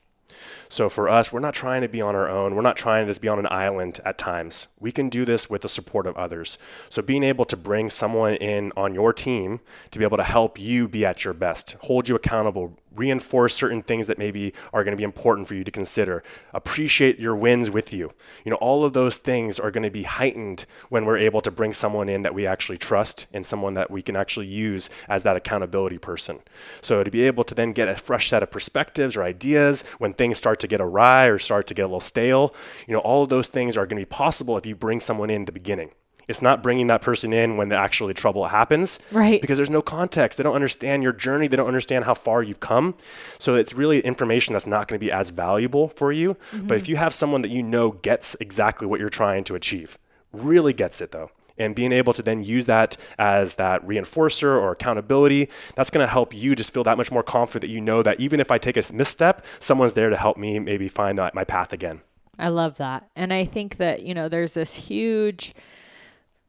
So 0.69 0.89
for 0.89 1.09
us, 1.09 1.33
we're 1.33 1.41
not 1.41 1.55
trying 1.55 1.83
to 1.83 1.89
be 1.89 2.01
on 2.01 2.15
our 2.15 2.29
own. 2.29 2.55
We're 2.55 2.63
not 2.63 2.77
trying 2.77 3.05
to 3.05 3.11
just 3.11 3.21
be 3.21 3.29
on 3.29 3.39
an 3.39 3.49
island 3.51 4.01
at 4.05 4.19
times. 4.19 4.69
We 4.83 4.93
can 4.93 5.09
do 5.09 5.25
this 5.25 5.49
with 5.49 5.63
the 5.63 5.69
support 5.69 6.07
of 6.07 6.17
others. 6.17 6.59
So 6.89 7.01
being 7.01 7.23
able 7.23 7.45
to 7.47 7.57
bring 7.57 7.89
someone 7.89 8.35
in 8.35 8.73
on 8.77 8.95
your 8.95 9.13
team 9.13 9.61
to 9.93 9.99
be 9.99 10.05
able 10.05 10.17
to 10.17 10.25
help 10.25 10.59
you 10.59 10.89
be 10.89 11.07
at 11.07 11.25
your 11.25 11.35
best, 11.35 11.77
hold 11.83 12.09
you 12.09 12.17
accountable, 12.17 12.77
reinforce 12.95 13.55
certain 13.55 13.83
things 13.83 14.07
that 14.07 14.19
maybe 14.19 14.53
are 14.73 14.85
going 14.85 14.93
to 14.93 15.01
be 15.01 15.05
important 15.05 15.49
for 15.49 15.55
you 15.55 15.65
to 15.65 15.71
consider. 15.71 16.23
Appreciate 16.53 17.19
your 17.19 17.35
wins 17.35 17.71
with 17.71 17.93
you. 17.93 18.13
You 18.45 18.51
know, 18.51 18.57
all 18.57 18.85
of 18.85 18.93
those 18.93 19.17
things 19.17 19.59
are 19.59 19.71
going 19.71 19.83
to 19.83 19.91
be 19.91 20.03
heightened 20.03 20.67
when 20.89 21.05
we're 21.05 21.19
able 21.19 21.41
to 21.43 21.51
bring 21.51 21.73
someone 21.73 22.09
in 22.09 22.23
that 22.23 22.35
we 22.35 22.47
actually 22.47 22.79
trust 22.79 23.27
and 23.33 23.47
someone 23.47 23.75
that 23.75 23.91
we 23.91 24.03
can 24.03 24.17
actually 24.17 24.47
use 24.47 24.91
as 25.09 25.23
that 25.23 25.37
accountability 25.37 25.99
person. 25.99 26.41
So 26.81 27.03
to 27.03 27.11
be 27.11 27.23
able 27.23 27.45
to 27.45 27.55
then 27.55 27.73
get 27.73 27.89
a 27.89 27.97
fresh 27.97 28.29
set 28.29 28.43
of 28.43 28.51
perspectives 28.51 29.17
or 29.17 29.23
ideas 29.23 29.85
when 29.99 30.13
things 30.13 30.39
start 30.39 30.61
to 30.61 30.69
get 30.69 30.81
awry 30.81 31.27
or 31.27 31.39
start 31.39 31.67
to 31.69 31.75
get 31.75 31.83
a 31.83 31.87
little 31.87 32.01
stale, 32.01 32.55
you 32.87 32.93
know, 32.93 33.01
all 33.01 33.23
of 33.23 33.29
those 33.29 33.49
things 33.49 33.77
are 33.77 33.87
going 33.87 34.01
to 34.01 34.07
be 34.07 34.11
possible 34.11 34.57
if 34.59 34.67
you 34.67 34.72
bring 34.75 35.01
someone 35.01 35.31
in 35.31 35.45
the 35.45 35.53
beginning. 35.53 35.91
It's 36.29 36.43
not 36.43 36.63
bringing 36.63 36.87
that 36.87 37.03
person 37.03 37.33
in 37.33 37.57
when 37.57 37.69
the 37.69 37.77
actually 37.77 38.15
trouble 38.15 38.47
happens. 38.47 38.99
Right. 39.11 39.41
Because 39.41 39.59
there's 39.59 39.71
no 39.71 39.83
context. 39.83 40.39
They 40.39 40.45
don't 40.45 40.55
understand 40.55 41.03
your 41.03 41.13
journey. 41.13 41.49
They 41.49 41.57
don't 41.57 41.67
understand 41.67 42.05
how 42.05 42.15
far 42.15 42.43
you've 42.43 42.61
come. 42.61 42.95
So 43.39 43.55
it's 43.55 43.75
really 43.75 44.01
information 44.01 44.53
that's 44.53 44.67
not 44.67 44.89
going 44.89 44.99
to 44.99 45.05
be 45.05 45.13
as 45.13 45.31
valuable 45.31 45.89
for 45.89 46.13
you. 46.13 46.35
Mm-hmm. 46.35 46.69
But 46.69 46.77
if 46.77 46.89
you 46.89 46.97
have 46.97 47.13
someone 47.13 47.43
that 47.43 47.51
you 47.51 47.63
know 47.63 47.91
gets 47.91 48.35
exactly 48.37 48.87
what 48.87 49.01
you're 49.01 49.09
trying 49.09 49.45
to 49.45 49.55
achieve, 49.55 49.99
really 50.33 50.73
gets 50.73 51.01
it 51.01 51.13
though, 51.13 51.31
and 51.59 51.75
being 51.75 51.93
able 51.93 52.13
to 52.13 52.23
then 52.23 52.43
use 52.43 52.67
that 52.67 52.97
as 53.19 53.57
that 53.57 53.87
reinforcer 53.87 54.59
or 54.59 54.73
accountability, 54.73 55.49
that's 55.75 55.91
going 55.91 56.07
to 56.07 56.11
help 56.11 56.33
you 56.35 56.57
just 56.57 56.73
feel 56.73 56.85
that 56.85 56.97
much 56.97 57.13
more 57.13 57.23
confident 57.23 57.63
that 57.63 57.75
you 57.75 57.81
know 57.81 58.03
that 58.03 58.21
even 58.21 58.41
if 58.41 58.51
I 58.51 58.59
take 58.59 58.77
a 58.77 58.93
misstep, 58.93 59.45
someone's 59.59 59.93
there 59.93 60.09
to 60.09 60.17
help 60.17 60.37
me 60.37 60.59
maybe 60.59 60.89
find 60.89 61.19
my 61.35 61.45
path 61.45 61.73
again. 61.73 62.01
I 62.39 62.49
love 62.49 62.79
that. 62.79 63.09
And 63.15 63.33
I 63.33 63.45
think 63.45 63.77
that, 63.77 64.03
you 64.03 64.15
know, 64.15 64.29
there's 64.29 64.55
this 64.55 64.75
huge 64.75 65.55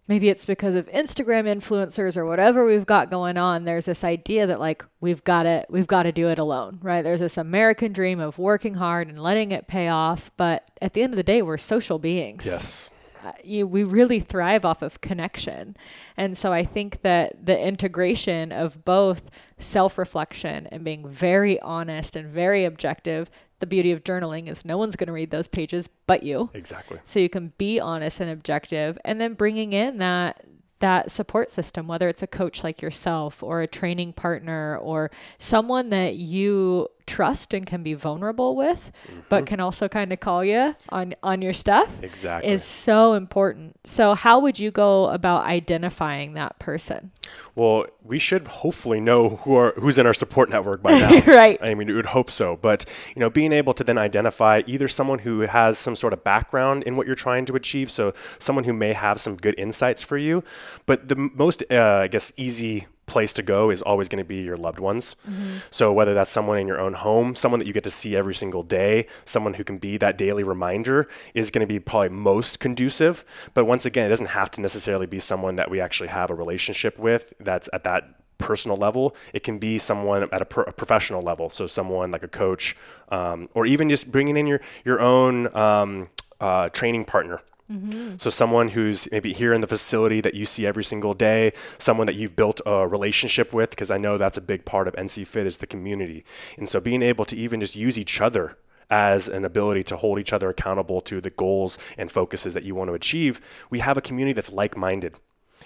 maybe 0.08 0.30
it's 0.30 0.46
because 0.46 0.76
of 0.76 0.88
Instagram 0.88 1.46
influencers 1.46 2.18
or 2.18 2.26
whatever 2.26 2.66
we've 2.66 2.86
got 2.86 3.10
going 3.10 3.38
on 3.38 3.64
there's 3.64 3.86
this 3.86 4.04
idea 4.04 4.46
that 4.46 4.60
like 4.60 4.84
we've 5.00 5.24
got 5.24 5.44
to 5.44 5.66
we've 5.70 5.88
got 5.88 6.04
to 6.04 6.12
do 6.12 6.28
it 6.30 6.40
alone 6.40 6.80
right? 6.82 7.04
There's 7.04 7.20
this 7.20 7.38
american 7.38 7.94
dream 7.94 8.20
of 8.20 8.38
working 8.38 8.76
hard 8.76 9.08
and 9.08 9.22
letting 9.22 9.52
it 9.52 9.68
pay 9.68 9.88
off 9.88 10.32
but 10.38 10.70
at 10.82 10.94
the 10.94 11.02
end 11.02 11.14
of 11.14 11.18
the 11.18 11.24
day 11.24 11.42
we're 11.42 11.58
social 11.58 12.00
beings. 12.00 12.46
Yes. 12.46 12.90
Uh, 13.24 13.32
you, 13.42 13.66
we 13.66 13.86
really 13.86 14.20
thrive 14.20 14.66
off 14.66 14.82
of 14.82 15.00
connection. 15.00 15.78
And 16.18 16.38
so 16.38 16.52
i 16.52 16.64
think 16.66 17.02
that 17.04 17.46
the 17.46 17.58
integration 17.58 18.52
of 18.52 18.84
both 18.84 19.30
self-reflection 19.58 20.68
and 20.68 20.84
being 20.84 21.08
very 21.08 21.60
honest 21.62 22.16
and 22.16 22.28
very 22.28 22.66
objective 22.66 23.32
the 23.64 23.68
beauty 23.68 23.94
of 23.94 24.04
journaling 24.04 24.50
is 24.50 24.66
no 24.66 24.78
one's 24.78 24.98
going 24.98 25.08
to 25.08 25.14
read 25.14 25.32
those 25.32 25.48
pages 25.48 25.88
but 26.06 26.22
you. 26.22 26.50
Exactly. 26.54 27.00
So 27.06 27.18
you 27.18 27.30
can 27.30 27.54
be 27.58 27.80
honest 27.80 28.20
and 28.20 28.30
objective 28.30 28.98
and 29.06 29.22
then 29.22 29.36
bringing 29.36 29.72
in 29.72 30.00
that 30.00 30.44
that 30.80 31.10
support 31.10 31.50
system, 31.50 31.88
whether 31.88 32.10
it's 32.10 32.22
a 32.22 32.28
coach 32.28 32.62
like 32.62 32.82
yourself 32.82 33.42
or 33.42 33.62
a 33.62 33.68
training 33.68 34.12
partner 34.12 34.78
or 34.78 35.12
someone 35.38 35.92
that 35.92 36.18
you 36.18 36.90
trust 37.06 37.54
and 37.54 37.66
can 37.66 37.84
be 37.84 37.94
vulnerable 37.94 38.56
with, 38.56 38.92
mm-hmm. 39.08 39.22
but 39.30 39.46
can 39.46 39.60
also 39.60 39.88
kind 39.88 40.12
of 40.14 40.20
call 40.20 40.44
you 40.44 40.76
on 40.90 41.16
on 41.24 41.42
your 41.42 41.54
stuff. 41.54 42.02
Exactly. 42.04 42.52
Is 42.52 42.64
so 42.64 43.14
important. 43.14 43.80
So 43.84 44.16
how 44.16 44.40
would 44.40 44.60
you 44.60 44.72
go 44.72 45.08
about 45.10 45.46
identifying 45.46 46.34
that 46.34 46.60
person? 46.60 47.12
Well, 47.56 47.86
we 48.04 48.20
should 48.20 48.48
hopefully 48.48 49.00
know 49.00 49.38
who 49.38 49.56
are 49.56 49.74
who's 49.78 50.00
in 50.00 50.06
our 50.06 50.14
support 50.14 50.50
network 50.50 50.82
by 50.82 50.98
now. 50.98 51.20
right. 51.28 51.60
I 51.62 51.74
mean, 51.76 51.88
we 51.88 51.94
would 51.94 52.08
hope 52.08 52.32
so. 52.32 52.58
But 52.58 52.86
you 53.16 53.20
know, 53.20 53.30
being 53.30 53.52
able 53.52 53.74
to 53.74 53.84
then 53.84 53.98
identify 53.98 54.64
either 54.66 54.88
someone 54.88 55.20
who 55.20 55.42
has 55.42 55.78
some 55.78 55.96
sort 55.96 56.14
of 56.14 56.24
background 56.24 56.84
in 56.84 56.96
what 56.96 57.08
you're 57.08 57.16
trying 57.16 57.46
to 57.46 57.56
achieve, 57.56 57.92
so 57.92 58.14
someone 58.40 58.64
who 58.64 58.74
may 58.74 58.94
have 58.94 59.20
some 59.22 59.36
good 59.36 59.56
insights 59.58 60.04
for 60.04 60.18
you. 60.18 60.44
But 60.86 61.10
the 61.10 61.16
most, 61.16 61.64
uh, 61.70 62.02
I 62.04 62.08
guess, 62.08 62.32
easy 62.38 62.88
place 63.06 63.34
to 63.34 63.44
go 63.44 63.70
is 63.70 63.82
always 63.82 64.10
going 64.10 64.24
to 64.24 64.28
be 64.28 64.42
your 64.42 64.58
loved 64.58 64.80
ones. 64.80 65.16
Mm-hmm. 65.30 65.58
So 65.70 65.92
whether 65.92 66.14
that's 66.14 66.32
someone 66.32 66.58
in 66.58 66.68
your 66.68 66.80
own 66.80 66.94
home, 66.94 67.36
someone 67.36 67.60
that 67.60 67.68
you 67.68 67.74
get 67.74 67.84
to 67.84 67.92
see 67.92 68.16
every 68.16 68.36
single 68.36 68.64
day, 68.64 69.08
someone 69.26 69.56
who 69.56 69.64
can 69.64 69.78
be 69.78 69.98
that 69.98 70.18
daily 70.18 70.44
reminder 70.44 71.08
is 71.34 71.52
going 71.52 71.66
to 71.66 71.68
be 71.68 71.80
probably 71.80 72.10
most 72.10 72.60
conducive. 72.60 73.26
But 73.54 73.66
once 73.66 73.86
again, 73.86 74.06
it 74.06 74.10
doesn't 74.10 74.28
have 74.28 74.52
to 74.52 74.62
necessarily 74.62 75.06
be 75.06 75.20
someone 75.20 75.56
that 75.56 75.70
we 75.70 75.80
actually 75.80 76.10
have 76.10 76.30
a 76.30 76.36
relationship 76.36 76.98
with 76.98 77.34
that's 77.40 77.70
at 77.74 77.84
that 77.84 78.16
personal 78.38 78.78
level. 78.78 79.16
It 79.34 79.44
can 79.44 79.60
be 79.60 79.78
someone 79.78 80.28
at 80.32 80.42
a, 80.42 80.46
pro- 80.46 80.66
a 80.66 80.72
professional 80.72 81.22
level, 81.22 81.50
so 81.50 81.68
someone 81.68 82.12
like 82.12 82.24
a 82.24 82.28
coach, 82.28 82.76
um, 83.10 83.50
or 83.54 83.66
even 83.66 83.90
just 83.90 84.12
bringing 84.12 84.38
in 84.38 84.48
your 84.48 84.62
your 84.84 85.00
own 85.00 85.56
um, 85.56 86.10
uh, 86.40 86.70
training 86.70 87.06
partner 87.06 87.42
Mm-hmm. 87.72 88.16
So, 88.18 88.30
someone 88.30 88.70
who's 88.70 89.10
maybe 89.12 89.32
here 89.32 89.54
in 89.54 89.62
the 89.62 89.68
facility 89.68 90.20
that 90.22 90.34
you 90.34 90.46
see 90.46 90.68
every 90.68 90.84
single 90.84 91.14
day, 91.14 91.54
someone 91.78 92.08
that 92.08 92.16
you've 92.16 92.36
built 92.36 92.60
a 92.66 92.86
relationship 92.86 93.54
with, 93.54 93.70
because 93.70 93.90
I 93.90 93.98
know 93.98 94.18
that's 94.18 94.38
a 94.38 94.42
big 94.42 94.66
part 94.66 94.88
of 94.88 94.96
NC 94.96 95.26
Fit 95.26 95.48
is 95.48 95.60
the 95.60 95.68
community. 95.68 96.26
And 96.58 96.68
so, 96.68 96.82
being 96.82 97.02
able 97.02 97.24
to 97.26 97.38
even 97.38 97.62
just 97.62 97.76
use 97.78 97.98
each 97.98 98.20
other 98.20 98.58
as 98.90 99.30
an 99.30 99.46
ability 99.46 99.84
to 99.86 99.98
hold 99.98 100.20
each 100.20 100.34
other 100.34 100.50
accountable 100.50 101.00
to 101.02 101.22
the 101.22 101.30
goals 101.30 101.78
and 101.98 102.12
focuses 102.12 102.54
that 102.54 102.64
you 102.64 102.76
want 102.76 102.90
to 102.90 102.94
achieve, 102.94 103.40
we 103.70 103.80
have 103.80 103.98
a 103.98 104.02
community 104.02 104.34
that's 104.34 104.52
like 104.52 104.76
minded. 104.76 105.16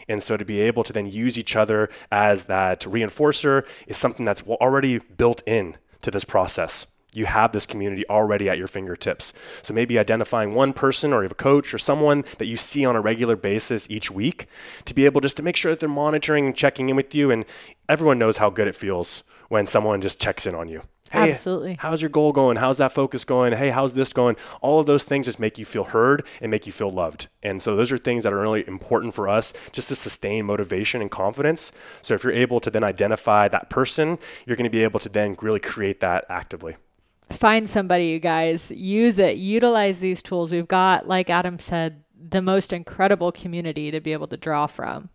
And 0.07 0.21
so 0.21 0.37
to 0.37 0.45
be 0.45 0.61
able 0.61 0.83
to 0.83 0.93
then 0.93 1.07
use 1.07 1.37
each 1.37 1.55
other 1.55 1.89
as 2.11 2.45
that 2.45 2.81
reinforcer 2.81 3.65
is 3.87 3.97
something 3.97 4.25
that's 4.25 4.43
already 4.43 4.99
built 4.99 5.41
in 5.47 5.77
to 6.03 6.11
this 6.11 6.23
process 6.23 6.87
you 7.17 7.25
have 7.25 7.51
this 7.51 7.65
community 7.65 8.07
already 8.09 8.49
at 8.49 8.57
your 8.57 8.67
fingertips. 8.67 9.33
So 9.61 9.73
maybe 9.73 9.97
identifying 9.97 10.53
one 10.53 10.73
person 10.73 11.11
or 11.11 11.17
you 11.17 11.23
have 11.23 11.31
a 11.31 11.35
coach 11.35 11.73
or 11.73 11.77
someone 11.77 12.23
that 12.37 12.45
you 12.45 12.57
see 12.57 12.85
on 12.85 12.95
a 12.95 13.01
regular 13.01 13.35
basis 13.35 13.89
each 13.89 14.11
week 14.11 14.45
to 14.85 14.93
be 14.93 15.05
able 15.05 15.21
just 15.21 15.37
to 15.37 15.43
make 15.43 15.55
sure 15.55 15.71
that 15.71 15.79
they're 15.79 15.89
monitoring 15.89 16.45
and 16.45 16.55
checking 16.55 16.89
in 16.89 16.95
with 16.95 17.15
you. 17.15 17.31
And 17.31 17.45
everyone 17.89 18.19
knows 18.19 18.37
how 18.37 18.49
good 18.49 18.67
it 18.67 18.75
feels 18.75 19.23
when 19.49 19.65
someone 19.65 20.01
just 20.01 20.21
checks 20.21 20.45
in 20.45 20.55
on 20.55 20.67
you. 20.67 20.81
Hey, 21.11 21.31
Absolutely. 21.31 21.77
How's 21.79 22.01
your 22.01 22.09
goal 22.09 22.33
going? 22.33 22.57
How's 22.57 22.79
that 22.79 22.91
focus 22.91 23.23
going? 23.23 23.53
Hey, 23.53 23.69
how's 23.69 23.93
this 23.93 24.11
going? 24.11 24.35
All 24.61 24.79
of 24.79 24.85
those 24.85 25.05
things 25.05 25.25
just 25.25 25.39
make 25.39 25.57
you 25.57 25.63
feel 25.63 25.85
heard 25.85 26.27
and 26.41 26.51
make 26.51 26.65
you 26.65 26.73
feel 26.73 26.91
loved. 26.91 27.27
And 27.41 27.61
so 27.61 27.75
those 27.75 27.91
are 27.91 27.97
things 27.97 28.23
that 28.23 28.33
are 28.33 28.41
really 28.41 28.67
important 28.67 29.13
for 29.13 29.29
us 29.29 29.53
just 29.71 29.87
to 29.87 29.95
sustain 29.95 30.45
motivation 30.45 31.01
and 31.01 31.09
confidence. 31.09 31.71
So 32.01 32.13
if 32.13 32.23
you're 32.23 32.33
able 32.33 32.59
to 32.59 32.69
then 32.69 32.83
identify 32.83 33.47
that 33.47 33.69
person, 33.69 34.19
you're 34.45 34.57
going 34.57 34.65
to 34.65 34.69
be 34.69 34.83
able 34.83 34.99
to 34.99 35.09
then 35.09 35.37
really 35.41 35.61
create 35.61 36.01
that 36.01 36.25
actively 36.29 36.75
find 37.29 37.69
somebody, 37.69 38.07
you 38.07 38.19
guys, 38.19 38.71
use 38.71 39.19
it, 39.19 39.37
utilize 39.37 39.99
these 39.99 40.21
tools. 40.21 40.51
We've 40.51 40.67
got, 40.67 41.07
like 41.07 41.29
Adam 41.29 41.59
said, 41.59 42.03
the 42.29 42.41
most 42.41 42.73
incredible 42.73 43.31
community 43.31 43.91
to 43.91 44.01
be 44.01 44.13
able 44.13 44.27
to 44.27 44.37
draw 44.37 44.67
from. 44.67 45.09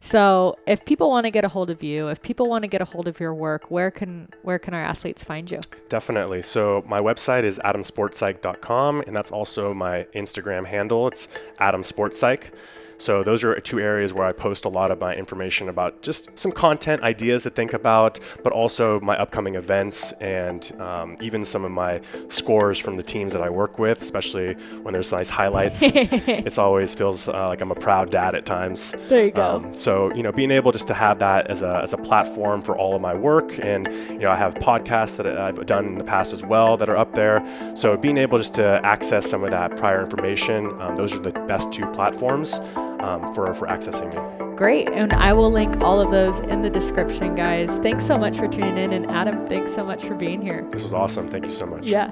So, 0.00 0.56
if 0.66 0.84
people 0.84 1.10
want 1.10 1.24
to 1.26 1.30
get 1.30 1.44
a 1.44 1.48
hold 1.48 1.70
of 1.70 1.82
you, 1.82 2.08
if 2.08 2.22
people 2.22 2.48
want 2.48 2.62
to 2.62 2.68
get 2.68 2.80
a 2.80 2.84
hold 2.84 3.08
of 3.08 3.20
your 3.20 3.34
work, 3.34 3.70
where 3.70 3.90
can 3.90 4.28
where 4.42 4.58
can 4.58 4.74
our 4.74 4.82
athletes 4.82 5.24
find 5.24 5.50
you? 5.50 5.60
Definitely. 5.88 6.42
So, 6.42 6.84
my 6.86 7.00
website 7.00 7.44
is 7.44 7.58
adamsportspsych.com 7.64 9.02
and 9.02 9.16
that's 9.16 9.30
also 9.30 9.74
my 9.74 10.06
Instagram 10.14 10.66
handle. 10.66 11.08
It's 11.08 11.28
adamsportspsych. 11.60 12.50
So 12.98 13.22
those 13.22 13.44
are 13.44 13.58
two 13.60 13.78
areas 13.80 14.12
where 14.12 14.26
I 14.26 14.32
post 14.32 14.64
a 14.64 14.68
lot 14.68 14.90
of 14.90 15.00
my 15.00 15.14
information 15.14 15.68
about 15.68 16.02
just 16.02 16.36
some 16.38 16.52
content 16.52 17.02
ideas 17.02 17.44
to 17.44 17.50
think 17.50 17.72
about, 17.72 18.20
but 18.42 18.52
also 18.52 19.00
my 19.00 19.16
upcoming 19.16 19.54
events 19.54 20.12
and 20.12 20.72
um, 20.80 21.16
even 21.20 21.44
some 21.44 21.64
of 21.64 21.70
my 21.70 22.00
scores 22.28 22.78
from 22.78 22.96
the 22.96 23.02
teams 23.02 23.32
that 23.32 23.42
I 23.42 23.50
work 23.50 23.78
with, 23.78 24.02
especially 24.02 24.54
when 24.82 24.92
there's 24.92 25.12
nice 25.12 25.28
highlights. 25.28 25.82
it's 25.84 26.58
always 26.58 26.94
feels 26.94 27.28
uh, 27.28 27.48
like 27.48 27.60
I'm 27.60 27.70
a 27.70 27.74
proud 27.74 28.10
dad 28.10 28.34
at 28.34 28.46
times. 28.46 28.94
There 29.08 29.24
you 29.26 29.30
go. 29.30 29.56
Um, 29.56 29.74
so 29.74 30.12
you 30.14 30.22
know, 30.22 30.32
being 30.32 30.50
able 30.50 30.72
just 30.72 30.88
to 30.88 30.94
have 30.94 31.18
that 31.18 31.48
as 31.48 31.62
a 31.62 31.80
as 31.82 31.92
a 31.92 31.98
platform 31.98 32.62
for 32.62 32.76
all 32.76 32.94
of 32.94 33.02
my 33.02 33.14
work, 33.14 33.58
and 33.62 33.86
you 34.08 34.18
know, 34.18 34.30
I 34.30 34.36
have 34.36 34.54
podcasts 34.54 35.16
that 35.16 35.26
I've 35.26 35.66
done 35.66 35.86
in 35.86 35.98
the 35.98 36.04
past 36.04 36.32
as 36.32 36.42
well 36.42 36.76
that 36.76 36.88
are 36.88 36.96
up 36.96 37.14
there. 37.14 37.44
So 37.74 37.96
being 37.96 38.16
able 38.16 38.38
just 38.38 38.54
to 38.54 38.80
access 38.84 39.28
some 39.28 39.44
of 39.44 39.50
that 39.50 39.76
prior 39.76 40.02
information, 40.02 40.80
um, 40.80 40.96
those 40.96 41.12
are 41.12 41.20
the 41.20 41.32
best 41.46 41.72
two 41.72 41.86
platforms. 41.92 42.60
Um, 43.00 43.32
for, 43.34 43.52
for 43.54 43.66
accessing 43.66 44.10
me. 44.10 44.56
Great. 44.56 44.88
And 44.88 45.12
I 45.12 45.32
will 45.32 45.50
link 45.50 45.80
all 45.80 46.00
of 46.00 46.10
those 46.10 46.40
in 46.40 46.62
the 46.62 46.70
description, 46.70 47.34
guys. 47.34 47.70
Thanks 47.78 48.06
so 48.06 48.16
much 48.16 48.36
for 48.36 48.48
tuning 48.48 48.78
in. 48.78 48.92
And 48.92 49.10
Adam, 49.10 49.46
thanks 49.46 49.74
so 49.74 49.84
much 49.84 50.04
for 50.04 50.14
being 50.14 50.40
here. 50.40 50.66
This 50.70 50.82
was 50.82 50.92
awesome. 50.92 51.28
Thank 51.28 51.44
you 51.44 51.52
so 51.52 51.66
much. 51.66 51.86
Yeah. 51.86 52.10